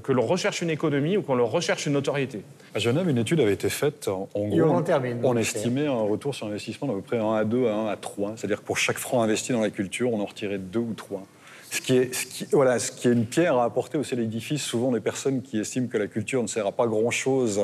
[0.04, 2.42] que l'on recherche une économie ou qu'on recherche une notoriété.
[2.76, 4.08] À Genève, une étude avait été faite.
[4.08, 7.68] En, gros, on termine, estimait un retour sur investissement d'à peu près 1 à 2
[7.68, 8.34] à 1 à 3.
[8.36, 11.24] C'est-à-dire que pour chaque franc investi dans la culture, on en retirait 2 ou 3.
[11.72, 14.18] Ce qui, est, ce, qui, voilà, ce qui est une pierre à apporter aussi à
[14.18, 17.62] l'édifice, souvent des personnes qui estiment que la culture ne sert à pas grand-chose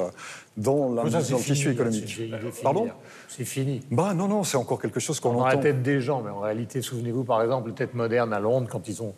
[0.58, 2.22] dans, la, Ça, c'est dans le tissu économique.
[2.62, 2.96] Pardon là.
[3.28, 3.82] C'est fini.
[3.90, 5.62] Bah non, non, c'est encore quelque chose qu'on Dans la entend.
[5.62, 8.88] tête des gens, mais en réalité, souvenez-vous par exemple, la tête moderne à Londres, quand
[8.88, 9.16] ils ont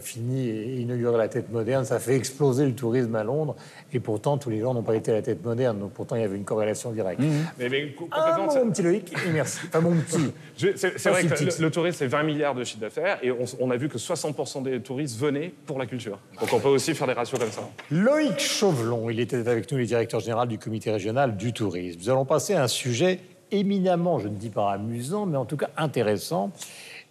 [0.00, 3.56] fini et inauguré la tête moderne, ça fait exploser le tourisme à Londres,
[3.92, 6.22] et pourtant tous les gens n'ont pas été à la tête moderne, donc pourtant il
[6.22, 7.20] y avait une corrélation directe.
[7.58, 9.58] Mais, mais co- Ah, complètement, ça- mon petit Loïc, et merci.
[9.68, 10.32] Enfin, mon petit.
[10.76, 13.76] C'est vrai que le tourisme, c'est 20 milliards de chiffre d'affaires et on, on a
[13.76, 16.18] vu que 60% des touristes venaient pour la culture.
[16.40, 17.68] Donc on peut aussi faire des ratios comme ça.
[17.90, 21.98] Loïc Chauvelon, il était avec nous, le directeur général du comité régional du tourisme.
[22.00, 23.20] Nous allons passer à un sujet
[23.52, 26.50] éminemment, je ne dis pas amusant, mais en tout cas intéressant,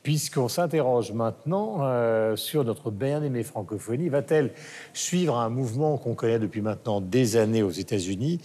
[0.05, 4.07] puisqu'on s'interroge maintenant euh, sur notre bien-aimée francophonie.
[4.07, 4.53] Va-t-elle
[4.93, 8.39] suivre un mouvement qu'on connaît depuis maintenant des années aux États-Unis,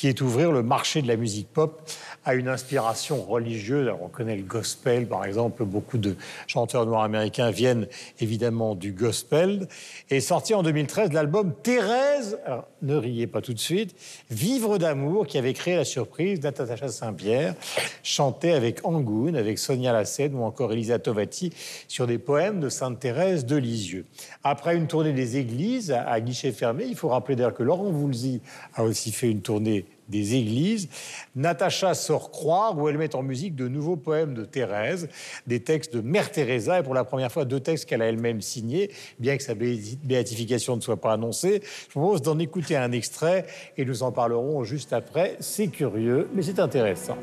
[0.00, 1.82] qui est ouvrir le marché de la musique pop
[2.24, 5.62] à une inspiration religieuse on connaît le gospel, par exemple.
[5.66, 7.86] Beaucoup de chanteurs noirs américains viennent
[8.18, 9.68] évidemment du gospel.
[10.08, 13.94] Et sorti en 2013 l'album Thérèse, alors, ne riez pas tout de suite,
[14.30, 17.54] Vivre d'amour, qui avait créé la surprise d'Atacha Saint-Pierre,
[18.02, 21.52] chanté avec Angoune, avec Sonia Lassène ou encore Elisa Tovati
[21.88, 24.06] sur des poèmes de Sainte Thérèse de Lisieux.
[24.44, 28.40] Après une tournée des églises à guichet fermé, il faut rappeler d'ailleurs que Laurent Voulzy
[28.74, 30.88] a aussi fait une tournée des églises.
[31.36, 35.08] Natacha sort croire où elle met en musique de nouveaux poèmes de Thérèse,
[35.46, 38.40] des textes de Mère Teresa et pour la première fois deux textes qu'elle a elle-même
[38.40, 41.62] signés, bien que sa béati- béatification ne soit pas annoncée.
[41.62, 43.46] Je vous propose d'en écouter un extrait
[43.76, 45.36] et nous en parlerons juste après.
[45.40, 47.18] C'est curieux, mais c'est intéressant.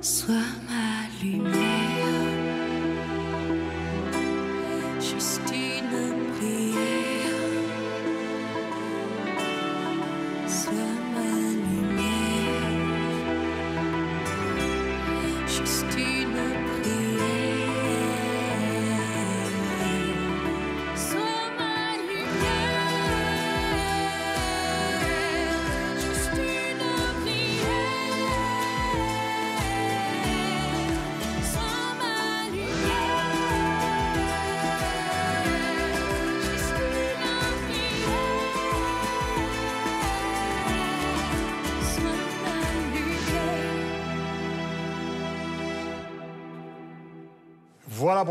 [0.00, 0.34] Sois
[0.68, 2.03] ma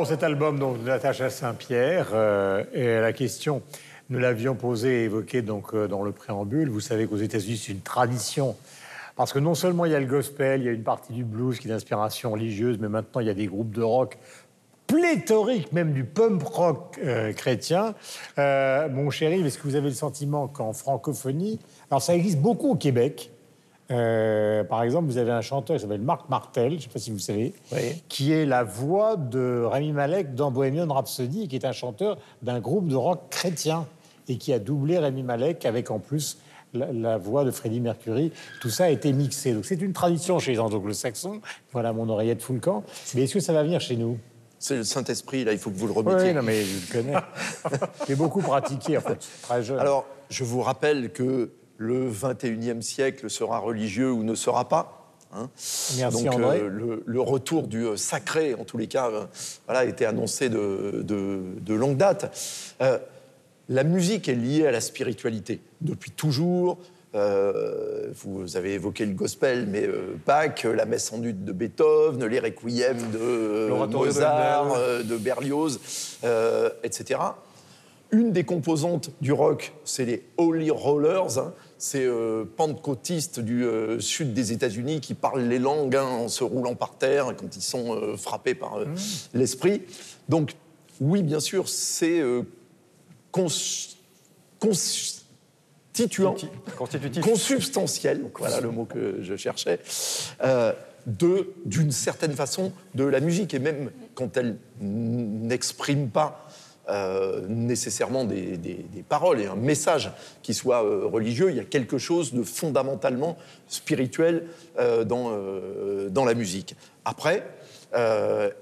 [0.04, 2.10] pour cet album donc, de Natacha Saint-Pierre.
[2.12, 3.62] Euh, et la question,
[4.10, 6.70] nous l'avions posée et évoquée donc, euh, dans le préambule.
[6.70, 8.58] Vous savez qu'aux États-Unis, c'est une tradition.
[9.16, 11.24] Parce que non seulement il y a le gospel, il y a une partie du
[11.24, 14.18] blues qui est d'inspiration religieuse, mais maintenant il y a des groupes de rock
[14.88, 17.96] pléthoriques, même du punk rock euh, chrétien.
[18.38, 22.72] Euh, mon chéri, est-ce que vous avez le sentiment qu'en francophonie, alors ça existe beaucoup
[22.72, 23.32] au Québec,
[23.94, 27.00] euh, par exemple, vous avez un chanteur qui s'appelle Marc Martel, je ne sais pas
[27.00, 27.54] si vous savez,
[28.10, 32.60] qui est la voix de Rami Malek dans Bohemian Rhapsody, qui est un chanteur d'un
[32.60, 33.86] groupe de rock chrétien,
[34.28, 36.38] et qui a doublé Rami Malek avec en plus
[36.74, 38.32] la, la voix de Freddie Mercury.
[38.62, 39.54] Tout ça a été mixé.
[39.54, 41.40] Donc c'est une tradition chez les anglo-saxons.
[41.72, 42.84] Voilà mon oreillette full camp.
[43.16, 44.18] Mais est-ce que ça va venir chez nous?
[44.60, 46.34] C'est le Saint-Esprit, là, il faut que vous le Oui, remettiez.
[46.34, 47.18] non, mais je le connais.
[48.08, 49.78] J'ai beaucoup pratiqué, en fait, très jeune.
[49.78, 51.52] Alors, je vous rappelle que
[51.84, 55.06] le 21e siècle sera religieux ou ne sera pas.
[55.34, 55.50] hein.
[55.98, 56.60] Merci, Donc, André.
[56.62, 59.26] euh, le, le retour du euh, sacré, en tous les cas, euh,
[59.66, 62.76] voilà, a été annoncé de, de- de longue date.
[62.82, 62.98] Euh,
[63.70, 66.78] la musique est liée à la spiritualité depuis toujours.
[67.14, 69.88] Vous avez évoqué le gospel, mais
[70.26, 73.70] Bach, la messe en ut de Beethoven, les requiem de
[74.06, 75.80] Mozart, de Berlioz,
[76.84, 77.20] etc.
[78.12, 81.54] Une des composantes du rock, c'est les Holy Rollers, hein.
[81.84, 86.46] Ces euh, pentecôtistes du euh, sud des États-Unis qui parlent les langues hein, en se
[86.46, 88.86] roulant par terre quand ils sont euh, frappés par euh,
[89.34, 89.82] l'esprit.
[90.30, 90.54] Donc,
[91.02, 92.22] oui, bien sûr, c'est
[93.32, 93.48] cons-
[94.60, 96.36] constituant,
[96.78, 97.22] Constitutif.
[97.22, 99.80] consubstantiel, donc voilà le mot que je cherchais,
[101.06, 103.54] de, d'une certaine façon, de la musique.
[103.54, 106.43] Et même quand elle n'exprime pas
[106.90, 108.60] euh, nécessairement des,
[109.08, 110.12] paroles et un message
[110.42, 113.38] qui soit euh, religieux, il y a quelque chose de fondamentalement
[113.70, 114.44] spirituel
[114.80, 115.32] euh, dans,
[116.10, 116.76] dans la musique.
[117.06, 117.48] Après,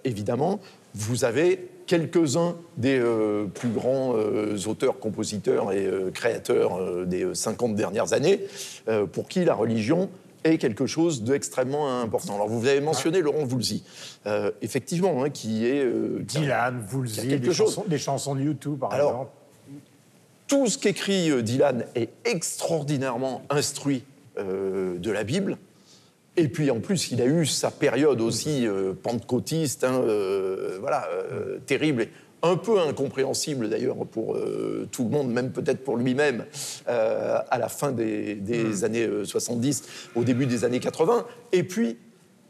[0.03, 0.59] évidemment,
[0.93, 3.01] vous avez quelques-uns des
[3.53, 4.13] plus grands
[4.67, 8.41] auteurs, compositeurs et créateurs des euh, 50 dernières années,
[9.11, 10.09] pour qui la religion
[10.43, 12.35] est quelque chose d'extrêmement important.
[12.35, 13.83] Alors vous avez mentionné Laurent Voulzy,
[14.25, 15.83] euh, effectivement, hein, qui est...
[15.83, 19.31] euh, Dylan, il y Woolsey, a quelque des des chansons de YouTube, par Alors, exemple.
[20.47, 24.03] tout ce qu'écrit euh, Dylan est extraordinairement instruit
[24.37, 25.57] euh, de la Bible.
[26.37, 31.05] Et puis en plus, il a eu sa période aussi euh, pentecôtiste, hein, euh, voilà,
[31.11, 32.07] euh, terrible,
[32.43, 36.45] un peu incompréhensible d'ailleurs pour euh, tout le monde, même peut-être pour lui-même,
[36.87, 39.83] euh, à la fin des, des années euh, 70,
[40.15, 41.25] au début des années 80.
[41.51, 41.97] Et puis,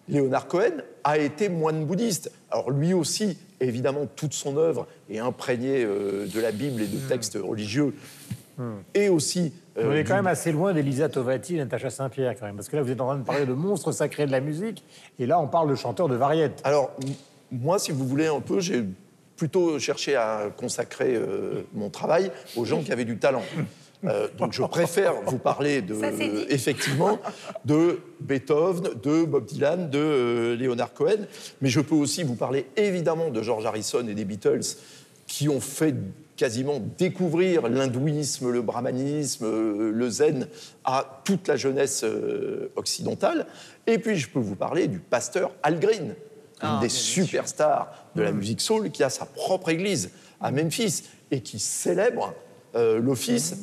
[0.08, 2.32] Léonard Cohen a été moine bouddhiste.
[2.50, 6.98] Alors lui aussi, évidemment, toute son œuvre est imprégnée euh, de la Bible et de
[7.08, 7.94] textes religieux,
[8.94, 9.54] et aussi...
[9.78, 12.56] euh, On est quand même assez loin d'Elisa Tovati et Natacha Saint-Pierre, quand même.
[12.56, 14.84] Parce que là, vous êtes en train de parler de monstres sacrés de la musique,
[15.18, 16.54] et là, on parle de chanteurs de variété.
[16.64, 16.92] Alors,
[17.52, 18.84] moi, si vous voulez un peu, j'ai
[19.42, 23.42] plutôt cherché à consacrer euh, mon travail aux gens qui avaient du talent.
[24.04, 25.96] Euh, donc, je préfère vous parler de,
[26.52, 27.20] effectivement,
[27.66, 31.26] de Beethoven, de Bob Dylan, de euh, Leonard Cohen,
[31.60, 34.76] mais je peux aussi vous parler évidemment de George Harrison et des Beatles,
[35.26, 35.96] qui ont fait
[36.36, 39.46] quasiment découvrir l'hindouisme, le brahmanisme,
[39.92, 40.48] le zen
[40.84, 42.06] à toute la jeunesse
[42.76, 43.48] occidentale.
[43.88, 46.14] Et puis, je peux vous parler du pasteur Al Green,
[46.64, 51.42] une des superstars de la musique soul, qui a sa propre église à Memphis et
[51.42, 52.34] qui célèbre
[52.76, 53.56] euh, l'office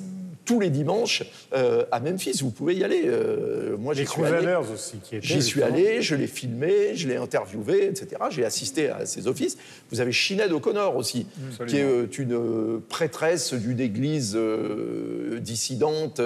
[0.45, 2.41] tous les dimanches euh, à Memphis.
[2.41, 3.03] Vous pouvez y aller.
[3.05, 4.55] Euh, moi, j'y suis allé.
[4.73, 5.19] Aussi, qui.
[5.21, 8.17] J'y suis allé, je l'ai filmé, je l'ai interviewé, etc.
[8.31, 9.59] J'ai assisté à ses offices.
[9.91, 11.27] Vous avez Sinead O'Connor aussi,
[11.67, 16.19] qui est euh, une prêtresse d'une église euh, dissidente,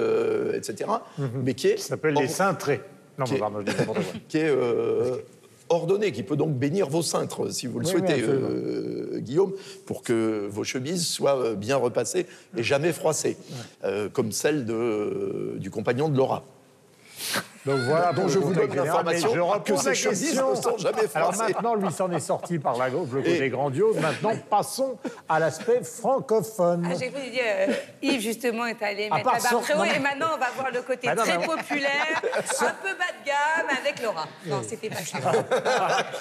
[0.53, 0.89] etc.
[1.43, 2.79] Mais qui est s'appelle les cintrés.
[3.19, 3.77] Non, qui est- pardon, je dis
[4.29, 4.55] qui est
[5.73, 9.53] ordonné, qui peut donc bénir vos cintres, si vous le Oui, souhaitez, euh, Guillaume,
[9.85, 12.25] pour que vos chemises soient euh, bien repassées
[12.57, 13.37] et jamais froissées,
[13.83, 16.43] euh, comme celle de, du compagnon de Laura.
[17.65, 20.55] Donc voilà, dont je vous donne l'information je que repose ces la question.
[20.55, 23.97] sont jamais Alors maintenant, lui s'en est sorti par la gauche, le côté Et- grandiose.
[23.99, 24.97] Maintenant, passons
[25.29, 26.85] à l'aspect francophone.
[26.85, 29.83] À chaque fois, il dit euh, Yves, justement, est allé mettre la barre très haut.
[29.83, 33.25] Et maintenant, on va voir le côté Ah non, très populaire, un peu bas de
[33.25, 34.25] gamme avec Laura.
[34.45, 35.17] Non, c'était pas ça.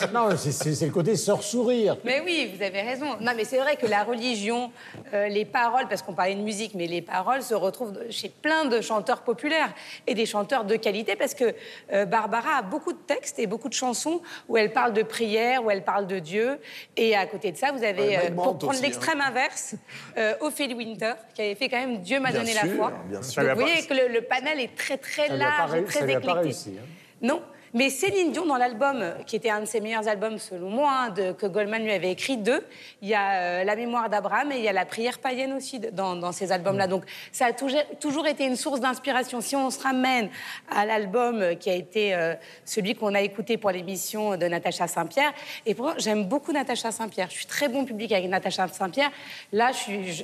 [0.12, 1.96] Non, c'est- le côté sœur-sourire.
[2.04, 3.16] Mais oui, vous avez raison.
[3.20, 4.70] Non, mais c'est vrai que la religion,
[5.14, 8.64] euh, les paroles, parce qu'on parlait de musique, mais les paroles se retrouvent chez plein
[8.66, 9.72] de chanteurs populaires
[10.06, 11.54] et des chanteurs de qualité, parce que
[11.92, 15.64] euh, Barbara a beaucoup de textes et beaucoup de chansons où elle parle de prière,
[15.64, 16.58] où elle parle de Dieu.
[16.96, 19.74] Et à côté de ça, vous avez, Ouais, euh, pour prendre aussi, l'extrême inverse,
[20.16, 22.92] euh, Ophélie Winter, qui avait fait quand même Dieu m'a Bien donné la foi.
[23.06, 23.42] bien sûr.
[23.42, 25.74] Donc vous voyez que le, le panel est très très Ça lui a pas large
[25.76, 26.42] et très ça lui a pas éclectique.
[26.66, 26.86] réussi, hein.
[27.22, 27.42] Non,
[27.74, 31.08] Mais Céline Dion, dans l'album, qui était un de ses meilleurs albums selon moi, hein,
[31.10, 32.62] de- que Goldman lui avait écrit deux,
[33.00, 35.78] il y a euh, La mémoire d'Abraham et il y a La prière païenne aussi
[35.80, 36.86] dans, dans ces albums-là.
[36.86, 39.40] Donc ça a toujours, toujours été une source d'inspiration.
[39.40, 40.28] Si on se ramène
[40.70, 42.34] à l'album euh, qui a été euh,
[42.66, 45.32] celui qu'on a écouté pour l'émission de Natacha Saint-Pierre,
[45.64, 47.28] et pourtant j'aime beaucoup Natacha Saint-Pierre.
[47.30, 49.10] Je suis très bon public avec Natacha Saint-Pierre.
[49.50, 49.70] Là,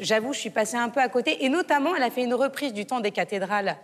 [0.03, 1.45] j'avoue, je suis passée un peu à côté.
[1.47, 3.77] Et notamment, elle a fait une reprise du temps des cathédrales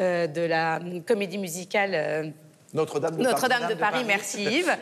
[0.00, 2.32] euh, de la comédie musicale.
[2.74, 3.74] Notre-Dame de notre-Dame Paris.
[3.74, 4.76] de Paris, merci Yves,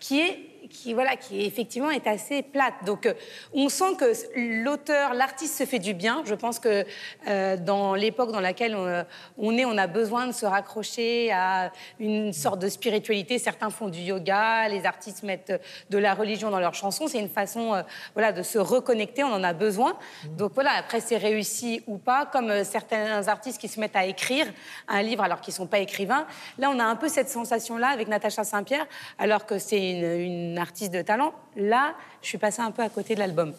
[0.00, 2.74] qui est qui voilà qui effectivement est assez plate.
[2.84, 3.14] Donc euh,
[3.52, 4.12] on sent que
[4.62, 6.22] l'auteur, l'artiste se fait du bien.
[6.24, 6.84] Je pense que
[7.28, 9.02] euh, dans l'époque dans laquelle on, euh,
[9.38, 13.38] on est, on a besoin de se raccrocher à une sorte de spiritualité.
[13.38, 15.60] Certains font du yoga, les artistes mettent
[15.90, 17.06] de la religion dans leurs chansons.
[17.08, 17.82] C'est une façon euh,
[18.14, 19.24] voilà de se reconnecter.
[19.24, 19.96] On en a besoin.
[20.36, 20.72] Donc voilà.
[20.72, 24.46] Après c'est réussi ou pas, comme certains artistes qui se mettent à écrire
[24.88, 26.26] un livre alors qu'ils sont pas écrivains.
[26.58, 28.86] Là on a un peu cette sensation là avec Natacha Saint-Pierre,
[29.18, 31.32] alors que c'est une, une artiste de talent.
[31.56, 33.52] Là, je suis passée un peu à côté de l'album.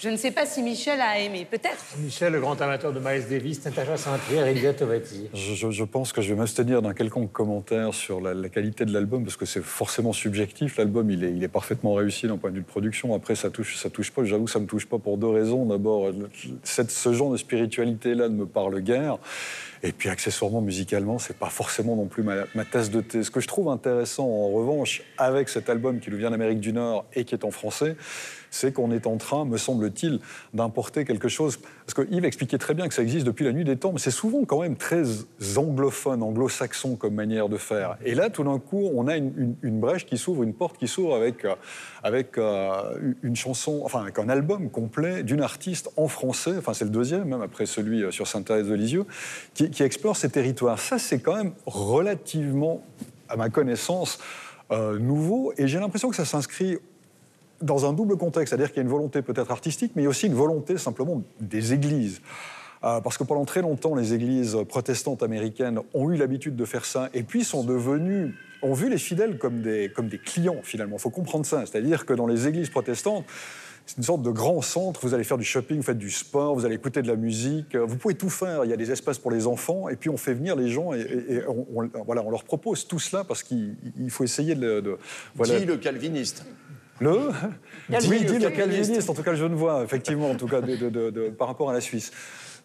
[0.00, 1.84] Je ne sais pas si Michel a aimé, peut-être.
[1.98, 5.28] Michel, le grand amateur de Miles Davis, Natacha Saint-Pierre, Elia Tovati.
[5.32, 8.84] Je, je- je pense que je vais m'abstenir d'un quelconque commentaire sur la, la qualité
[8.84, 10.78] de l'album parce que c'est forcément subjectif.
[10.78, 13.14] L'album, il est, il est parfaitement réussi d'un point de vue de production.
[13.14, 14.24] Après, ça touche, ça touche pas.
[14.24, 15.64] J'avoue, ça me touche pas pour deux raisons.
[15.64, 16.10] D'abord,
[16.64, 19.18] ce genre de spiritualité-là ne me parle guère.
[19.82, 23.22] Et puis, accessoirement, musicalement, c'est pas forcément non plus ma, ma tasse de thé.
[23.22, 26.72] Ce que je trouve intéressant, en revanche, avec cet album qui nous vient d'Amérique du
[26.72, 27.96] Nord et qui est en français,
[28.50, 30.20] c'est qu'on est en train, me semble-t-il,
[30.54, 31.58] d'importer quelque chose.
[31.86, 33.98] Parce que Yves expliquait très bien que ça existe depuis la nuit des temps, mais
[33.98, 35.02] c'est souvent quand même très
[35.56, 37.96] anglophone, anglo-saxon comme manière de faire.
[38.04, 41.14] Et là, tout d'un coup, on a une, brèche qui s'ouvre, une porte qui s'ouvre
[41.14, 41.54] avec, euh,
[42.02, 46.84] avec euh, une chanson, enfin avec un album complet d'une artiste en français, enfin c'est
[46.84, 49.06] le deuxième, même après celui euh, sur Sainte-Thérèse de Lisieux,
[49.54, 50.78] qui, explore ces territoires.
[50.78, 52.82] Ça, c'est quand même relativement,
[53.28, 54.18] à ma connaissance,
[54.70, 55.52] nouveau.
[55.56, 56.78] Et j'ai l'impression que ça s'inscrit
[57.60, 60.06] dans un double contexte, c'est-à-dire qu'il y a une volonté peut-être artistique, mais il y
[60.06, 62.20] a aussi une volonté simplement des églises.
[62.84, 66.84] Euh, parce que pendant très longtemps, les églises protestantes américaines ont eu l'habitude de faire
[66.84, 70.96] ça, et puis sont devenues, ont vu les fidèles comme des, comme des clients finalement.
[70.96, 73.24] Il faut comprendre ça, c'est-à-dire que dans les églises protestantes,
[73.84, 76.54] c'est une sorte de grand centre, vous allez faire du shopping, vous faites du sport,
[76.54, 79.18] vous allez écouter de la musique, vous pouvez tout faire, il y a des espaces
[79.18, 82.44] pour les enfants, et puis on fait venir les gens, et, on, voilà, on leur
[82.44, 84.80] propose tout cela, parce qu'il il faut essayer de...
[84.80, 84.98] de-
[85.34, 85.58] voilà.
[85.58, 86.44] Le calviniste.
[87.00, 87.30] Le.
[88.08, 89.08] Oui, dit le Calviniste.
[89.10, 91.70] en tout cas le Genevois, effectivement, en tout cas de- de- de- de- par rapport
[91.70, 92.10] à la Suisse.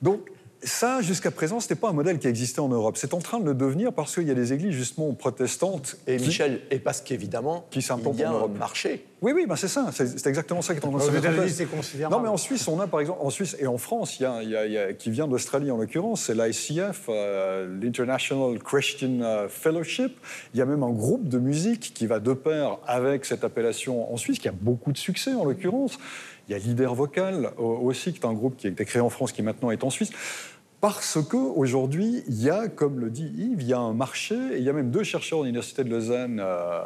[0.02, 0.22] Donc
[0.66, 2.98] ça, jusqu'à présent, ce n'était pas un modèle qui existait en Europe.
[2.98, 5.98] C'est en train de le devenir parce qu'il y a des églises justement protestantes.
[6.08, 8.58] Et qui- Michel, et parce qu'évidemment, Qui s'implantent il y a en un Europe.
[8.58, 9.06] marché.
[9.22, 9.90] Oui, oui, ben c'est ça.
[9.94, 12.10] C'est c'est exactement ça qui est en train de se mettre en place.
[12.12, 14.26] Non, mais en Suisse, on a par exemple, en Suisse et en France, il y
[14.26, 17.80] a, il y a- il y a- qui vient d'Australie en l'occurrence, c'est l'ICF, euh,
[17.82, 20.18] l'International Christian euh, Fellowship.
[20.54, 24.14] Il y a même un groupe de musique qui va de pair avec cette appellation
[24.14, 25.98] en Suisse, qui a beaucoup de succès en l'occurrence.
[26.50, 29.10] Il y a Leader Vocal aussi, qui est un groupe qui a été créé en
[29.10, 30.10] France, qui maintenant est en Suisse.
[30.84, 34.58] Parce qu'aujourd'hui, il y a, comme le dit Yves, il y a un marché, et
[34.58, 36.82] il y a même deux chercheurs de l'Université de Lausanne, euh,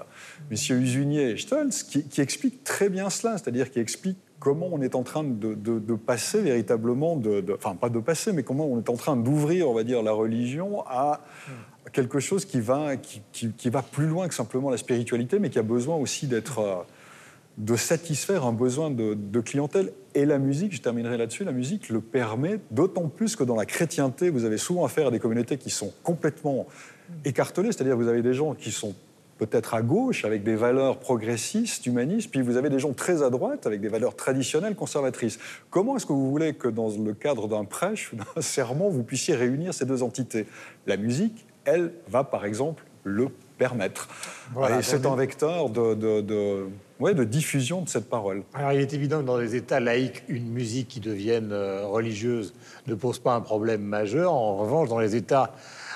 [0.51, 4.93] messieurs Usunier et Stolz, qui, expliquent très bien cela, c'est-à-dire qui expliquent comment on est
[4.93, 7.19] en train de, passer véritablement,
[7.55, 10.11] enfin pas de passer, mais comment on est en train d'ouvrir, on va dire, la
[10.11, 11.21] religion à
[11.91, 12.91] quelque chose qui va
[13.91, 16.59] plus loin que simplement la spiritualité, mais qui a besoin aussi d'être...
[16.59, 16.75] euh,
[17.57, 19.91] de satisfaire un besoin de, clientèle.
[20.13, 23.65] Et la musique, je terminerai là-dessus, la musique le permet, d'autant plus que dans la
[23.65, 26.67] chrétienté, vous avez souvent affaire à des communautés qui sont complètement
[27.25, 28.95] écartelées, c'est-à-dire vous avez des gens qui sont
[29.37, 33.29] peut-être à gauche, avec des valeurs progressistes, humanistes, puis vous avez des gens très à
[33.29, 35.39] droite, avec des valeurs traditionnelles, conservatrices.
[35.69, 39.03] Comment est-ce que vous voulez que dans le cadre d'un prêche ou d'un sermon, vous
[39.03, 40.47] puissiez réunir ces deux entités?
[40.87, 44.07] La musique, elle, va par exemple le permettre.
[44.53, 46.67] Voilà, Et c'est un vecteur de, de, de-
[46.99, 48.43] ouais, de diffusion de cette parole.
[48.53, 52.53] Alors, il est évident que dans les États laïcs, une musique qui devienne euh, religieuse
[52.87, 54.33] ne pose pas un problème majeur.
[54.33, 55.53] En revanche, dans les États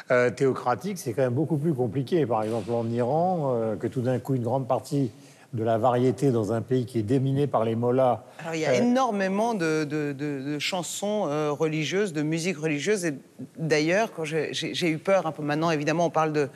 [0.09, 2.25] euh, théocratiques, c'est quand même beaucoup plus compliqué.
[2.25, 5.11] Par exemple, en Iran, euh, que tout d'un coup, une grande partie
[5.53, 8.23] de la variété dans un pays qui est dominé par les mollahs.
[8.39, 12.57] Alors, il y a euh, énormément de, de- de- de chansons euh, religieuses, de musique
[12.57, 13.03] religieuse.
[13.05, 13.13] Et
[13.59, 16.47] d'ailleurs, quand j'ai eu peur un peu maintenant, évidemment, on parle de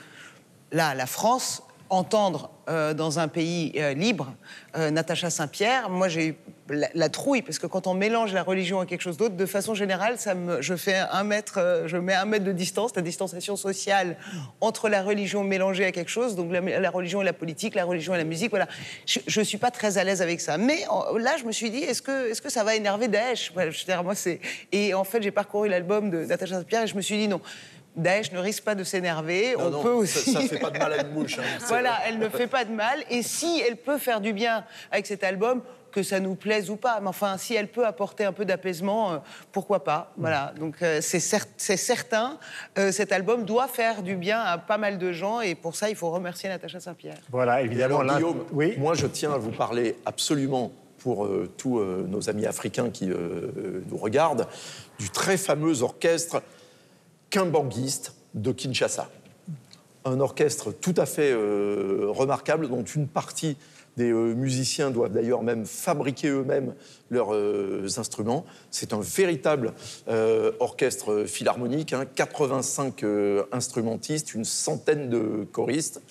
[0.71, 4.33] là, la France, entendre euh, dans un pays euh, libre
[4.75, 6.35] euh, Natacha Saint-Pierre, moi j'ai eu
[6.67, 9.75] la, trouille, parce que quand on mélange la religion à quelque chose d'autre, de façon
[9.75, 13.55] générale, ça me, je fais un mètre, je mets un mètre de distance, la distanciation
[13.55, 14.17] sociale
[14.61, 18.15] entre la religion mélangée à quelque chose, donc la, religion et la politique, la religion
[18.15, 18.67] et la musique, voilà.
[19.05, 20.57] Je ne suis pas très à l'aise avec ça.
[20.57, 20.85] Mais
[21.19, 23.53] là, je me suis dit, est-ce que, est-ce que ça va énerver Daesh?
[24.71, 27.41] Et en fait, j'ai parcouru l'album de Natacha Saint-Pierre et je me suis dit, non,
[27.95, 29.55] Daesh ne risque pas de s'énerver.
[29.57, 30.31] On non, peut ça- aussi.
[30.33, 31.39] Ça, fait pas de mal à une mouche.
[31.39, 31.43] hein.
[31.67, 32.99] Voilà, elle ne fait pas de mal.
[33.09, 36.75] Et si elle peut faire du bien avec cet album, que ça nous plaise ou
[36.75, 39.17] pas, mais enfin, si elle peut apporter un peu d'apaisement, euh,
[39.53, 40.53] pourquoi pas Voilà.
[40.59, 42.37] Donc euh, c'est cer- c'est certain,
[42.77, 45.89] euh, cet album doit faire du bien à pas mal de gens, et pour ça,
[45.89, 47.15] il faut remercier Natacha Saint-Pierre.
[47.31, 47.99] Voilà, évidemment.
[48.01, 48.75] alors, Guillaume, oui.
[48.77, 53.09] moi je tiens à vous parler absolument pour euh, tous euh, nos amis africains qui
[53.09, 54.47] euh, nous regardent
[54.99, 56.41] du très fameux orchestre
[57.35, 59.09] kimbanguiste de Kinshasa.
[60.05, 63.57] Un orchestre tout à fait euh, remarquable dont une partie
[63.97, 66.73] des euh, musiciens doivent d'ailleurs même fabriquer eux-mêmes
[67.09, 68.45] leurs euh, instruments.
[68.71, 69.73] C'est un véritable
[70.59, 76.01] orchestre philharmonique, hein, 85 euh, instrumentistes, une centaine de choristes.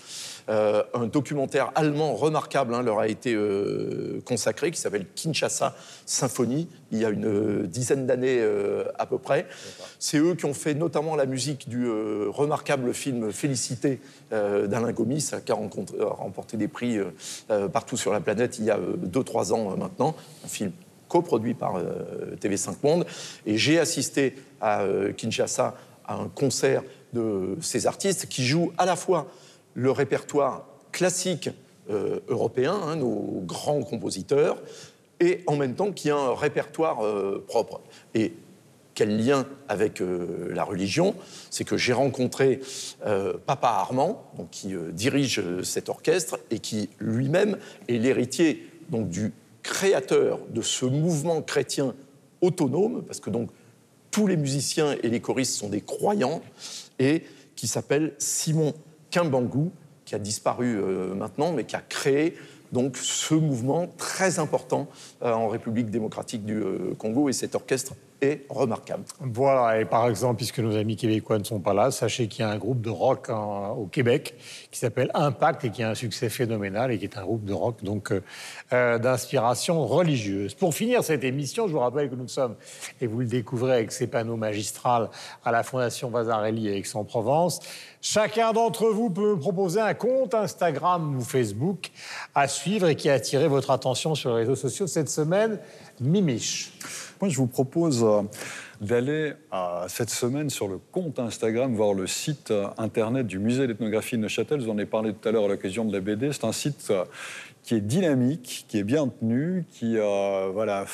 [0.48, 5.74] Euh, un documentaire allemand remarquable hein, leur a été euh, consacré, qui s'appelle Kinshasa
[6.04, 8.44] Symphonie, il y a une euh, dizaine d'années
[8.98, 9.46] à peu près.
[9.98, 11.88] C'est eux qui ont fait notamment la musique du
[12.28, 16.98] remarquable film Félicité d'Alain Gomis, ça, qui a a remporté des prix
[17.72, 20.14] partout sur la planète il y a 2-3 ans maintenant.
[20.44, 20.72] Un film
[21.08, 23.06] coproduit par euh, TV5 Monde.
[23.46, 24.84] Et j'ai assisté à
[25.16, 25.74] Kinshasa
[26.06, 26.82] à un concert
[27.12, 29.28] de ces artistes qui jouent à la fois
[29.74, 31.50] le répertoire classique
[31.90, 34.62] euh, européen, hein, nos grands compositeurs,
[35.20, 37.80] et en même temps qui a un répertoire euh, propre.
[38.14, 38.32] Et
[38.94, 41.14] quel lien avec euh, la religion?
[41.50, 42.60] C'est que j'ai rencontré
[43.46, 47.58] Papa Armand, donc, qui dirige cet orchestre et qui lui-même
[47.88, 51.94] est l'héritier donc du créateur de ce mouvement chrétien
[52.40, 53.50] autonome, parce que donc
[54.10, 56.40] tous les musiciens et les choristes sont des croyants,
[56.98, 57.24] et
[57.56, 58.74] qui s'appelle Simon
[59.14, 59.70] Kimbangu,
[60.04, 62.36] qui a disparu euh, maintenant, mais qui a créé
[62.72, 64.88] donc ce mouvement très important
[65.22, 67.94] euh, en République démocratique du euh, Congo, et cet orchestre
[68.48, 69.04] remarquable.
[69.20, 72.48] Voilà, et par exemple, puisque nos amis québécois ne sont pas là, sachez qu'il y
[72.48, 73.30] a un groupe de rock
[73.76, 74.34] au Québec
[74.70, 77.52] qui s'appelle Impact et qui a un succès phénoménal et qui est un groupe de
[77.52, 78.22] rock donc euh,
[78.72, 80.54] euh, d'inspiration religieuse.
[80.54, 82.56] Pour finir cette émission, je vous rappelle que nous sommes,
[83.00, 85.08] et vous le découvrez avec ces panneaux magistrales
[85.44, 87.60] à la Fondation Vasarely à Aix-en-Provence,
[88.00, 91.90] chacun d'entre vous peut me proposer un compte Instagram ou Facebook
[92.34, 95.58] à suivre et qui a attiré votre attention sur les réseaux sociaux cette semaine.
[96.00, 96.72] Mimiche.
[97.28, 98.22] Je vous propose euh,
[98.80, 99.32] d'aller
[99.88, 104.22] cette semaine sur le compte Instagram, voir le site euh, internet du musée d'ethnographie de
[104.22, 104.60] Neuchâtel.
[104.60, 106.32] Vous en ai parlé tout à l'heure à l'occasion de la BD.
[106.32, 107.04] C'est un site euh,
[107.62, 110.84] qui est dynamique, qui est bien tenu, qui voilà,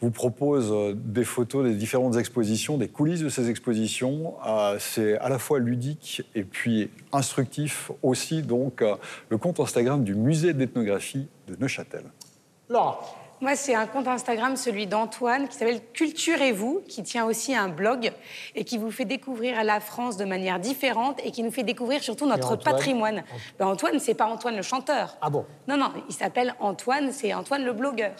[0.00, 4.34] vous propose des photos des différentes expositions, des coulisses de ces expositions.
[4.80, 8.42] C'est à la fois ludique et puis instructif aussi.
[8.42, 8.82] Donc,
[9.28, 12.02] le compte Instagram du musée d'ethnographie de Neuchâtel.
[12.68, 13.19] Laura.
[13.40, 18.12] Moi, c'est un compte Instagram, celui d'Antoine, qui s'appelle Culturez-vous, qui tient aussi un blog
[18.54, 22.02] et qui vous fait découvrir la France de manière différente et qui nous fait découvrir
[22.02, 23.22] surtout notre Antoine patrimoine.
[23.58, 25.16] Ben, Antoine, c'est pas Antoine le chanteur.
[25.22, 25.46] Ah bon?
[25.66, 28.12] Non, non, il s'appelle Antoine, c'est Antoine le blogueur.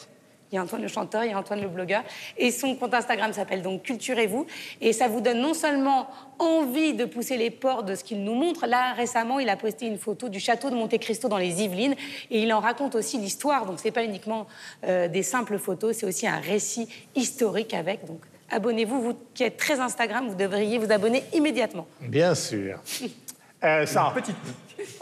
[0.52, 2.02] Il y a Antoine le chanteur, il y a Antoine le blogueur.
[2.36, 4.46] Et son compte Instagram s'appelle donc Culturez-vous.
[4.80, 8.34] Et ça vous donne non seulement envie de pousser les portes de ce qu'il nous
[8.34, 8.66] montre.
[8.66, 11.94] Là, récemment, il a posté une photo du château de Monte Cristo dans les Yvelines.
[12.30, 13.64] Et il en raconte aussi l'histoire.
[13.66, 14.46] Donc, c'est pas uniquement
[14.84, 18.04] euh, des simples photos, c'est aussi un récit historique avec.
[18.06, 18.20] Donc,
[18.50, 19.00] abonnez-vous.
[19.00, 21.86] Vous qui êtes très Instagram, vous devriez vous abonner immédiatement.
[22.00, 22.80] Bien sûr.
[23.62, 24.14] Euh, Sarah.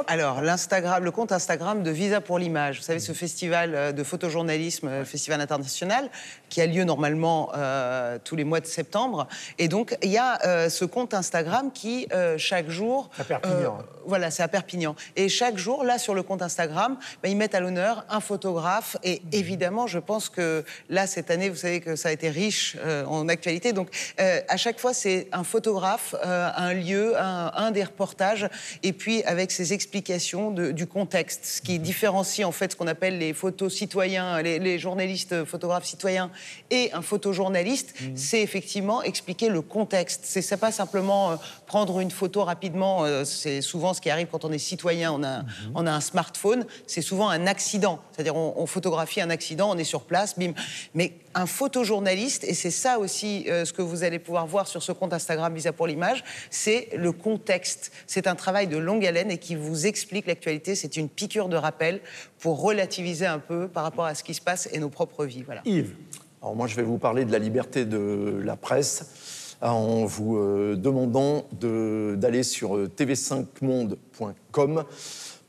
[0.07, 4.03] Alors, l'Instagram, le compte Instagram de Visa pour l'image, vous savez, ce festival euh, de
[4.03, 6.11] photojournalisme, euh, festival international,
[6.49, 9.29] qui a lieu normalement euh, tous les mois de septembre.
[9.59, 13.11] Et donc, il y a euh, ce compte Instagram qui, euh, chaque jour.
[13.19, 13.79] À Perpignan.
[14.07, 14.95] voilà, c'est à Perpignan.
[15.17, 18.97] Et chaque jour, là, sur le compte Instagram, ben, ils mettent à l'honneur un photographe.
[19.03, 22.77] Et évidemment, je pense que là, cette année, vous savez que ça a été riche
[23.07, 23.73] en actualité.
[23.73, 28.49] Donc, à chaque fois, c'est un photographe, un lieu, un, un des reportages,
[28.83, 32.87] et puis avec ses explications de- du contexte, ce qui différencie en fait ce qu'on
[32.87, 36.31] appelle les photos citoyens, les, les journalistes photographes citoyens
[36.71, 40.23] et un photojournaliste, c'est effectivement expliquer le contexte.
[40.25, 43.05] C'est pas simplement euh, prendre une photo rapidement.
[43.05, 45.43] euh, c'est souvent ce qui arrive quand on est citoyen, on a,
[45.75, 46.67] on a un smartphone.
[46.87, 50.53] C'est souvent un accident, c'est-à-dire on, on photographie un accident, on est sur place, bim.
[50.95, 54.83] Mais un photojournaliste, et c'est ça aussi euh, ce que vous allez pouvoir voir sur
[54.83, 57.93] ce compte Instagram Visa pour l'image, c'est le contexte.
[58.07, 60.75] C'est un travail de longue haleine et qui vous explique l'actualité.
[60.75, 62.01] C'est une piqûre de rappel
[62.39, 65.43] pour relativiser un peu par rapport à ce qui se passe et nos propres vies.
[65.43, 65.61] Voilà.
[65.65, 65.95] Yves.
[66.41, 70.77] Alors moi, je vais vous parler de la liberté de la presse en vous euh,
[70.77, 74.85] demandant de- d'aller sur euh, tv5monde.com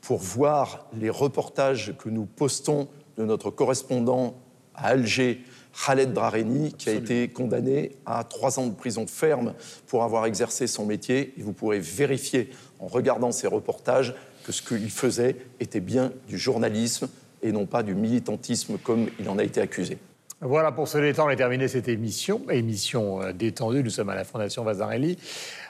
[0.00, 4.34] pour voir les reportages que nous postons de notre correspondant
[4.74, 5.44] à Alger,
[5.86, 9.54] Khaled Drareni, qui a été condamné à trois ans de prison ferme
[9.86, 11.32] pour avoir exercé son métier.
[11.38, 12.50] Et vous pourrez vérifier
[12.80, 14.14] en regardant ces reportages
[14.44, 17.08] que ce qu'il faisait était bien du journalisme
[17.42, 19.98] et non pas du militantisme comme il en a été accusé.
[20.42, 22.40] Voilà, pour ce détendre, on a terminé cette émission.
[22.48, 25.18] Émission euh, détendue, nous sommes à la Fondation Vasarely.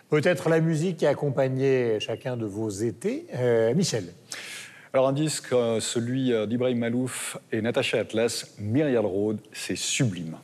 [0.09, 3.27] Peut-être la musique qui a accompagné chacun de vos étés.
[3.35, 4.13] Euh, Michel.
[4.93, 10.37] Alors un disque, euh, celui d'Ibrahim Malouf et Natacha Atlas, Myriad Road, c'est sublime.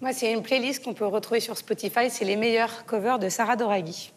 [0.00, 2.08] Moi, c'est une playlist qu'on peut retrouver sur Spotify.
[2.08, 4.13] C'est les meilleurs covers de Sarah Doraghi.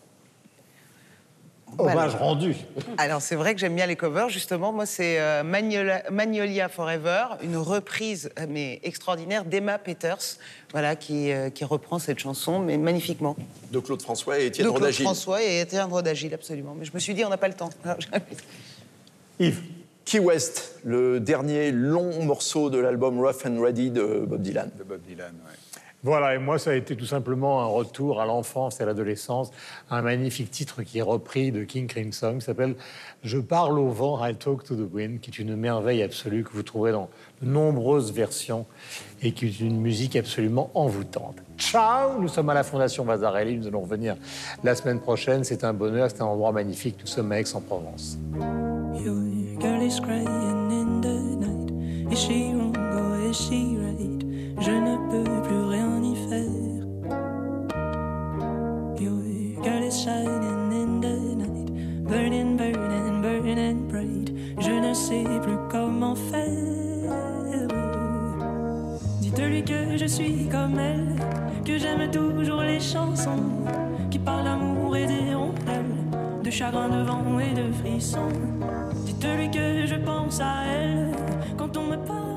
[1.77, 2.55] Hommage rendu.
[2.97, 4.71] Alors c'est vrai que j'aime bien les covers, justement.
[4.71, 10.37] Moi, c'est euh, Magnolia, Magnolia Forever, une reprise euh, mais extraordinaire d'Emma Peters,
[10.71, 13.35] voilà, qui, euh, qui reprend cette chanson, mais magnifiquement.
[13.71, 15.03] De Claude François et Étienne de Claude Rodagil.
[15.03, 16.75] François et Étienne Rodagil, absolument.
[16.77, 17.69] Mais je me suis dit, on n'a pas le temps.
[17.83, 17.97] Alors,
[19.39, 19.61] Yves.
[20.05, 24.71] Key West, le dernier long morceau de l'album Rough and Ready de Bob Dylan.
[24.79, 25.66] De Bob Dylan, ouais.
[26.07, 29.51] Voilà, et moi, ça a été tout simplement un retour à l'enfance et à l'adolescence.
[29.89, 32.75] Un magnifique titre qui est repris de King Crimson, qui s'appelle
[33.23, 36.51] Je parle au vent, I talk to the wind, qui est une merveille absolue que
[36.53, 37.09] vous trouverez dans
[37.41, 38.65] de nombreuses versions
[39.21, 41.39] et qui est une musique absolument envoûtante.
[41.57, 44.15] Ciao Nous sommes à la Fondation Vasarely, nous allons revenir
[44.63, 45.43] la semaine prochaine.
[45.43, 46.95] C'est un bonheur, c'est un endroit magnifique.
[47.01, 48.17] Nous sommes à Aix-en-Provence.
[52.09, 54.26] Is she wrong or is she right?
[54.59, 56.77] Je ne peux plus rien y faire.
[58.99, 62.03] Your girl is shining in the night.
[62.03, 64.31] Burning, burning, burning bright.
[64.59, 66.77] Je ne sais plus comment faire.
[69.21, 71.15] Dites-lui que je suis comme elle,
[71.63, 73.51] que j'aime toujours les chansons
[74.09, 78.33] qui parlent d'amour et des rondelles, de chagrin, de vent et de frissons.
[79.05, 81.11] Dites-lui que je pense à elle
[81.57, 82.36] quand on me parle.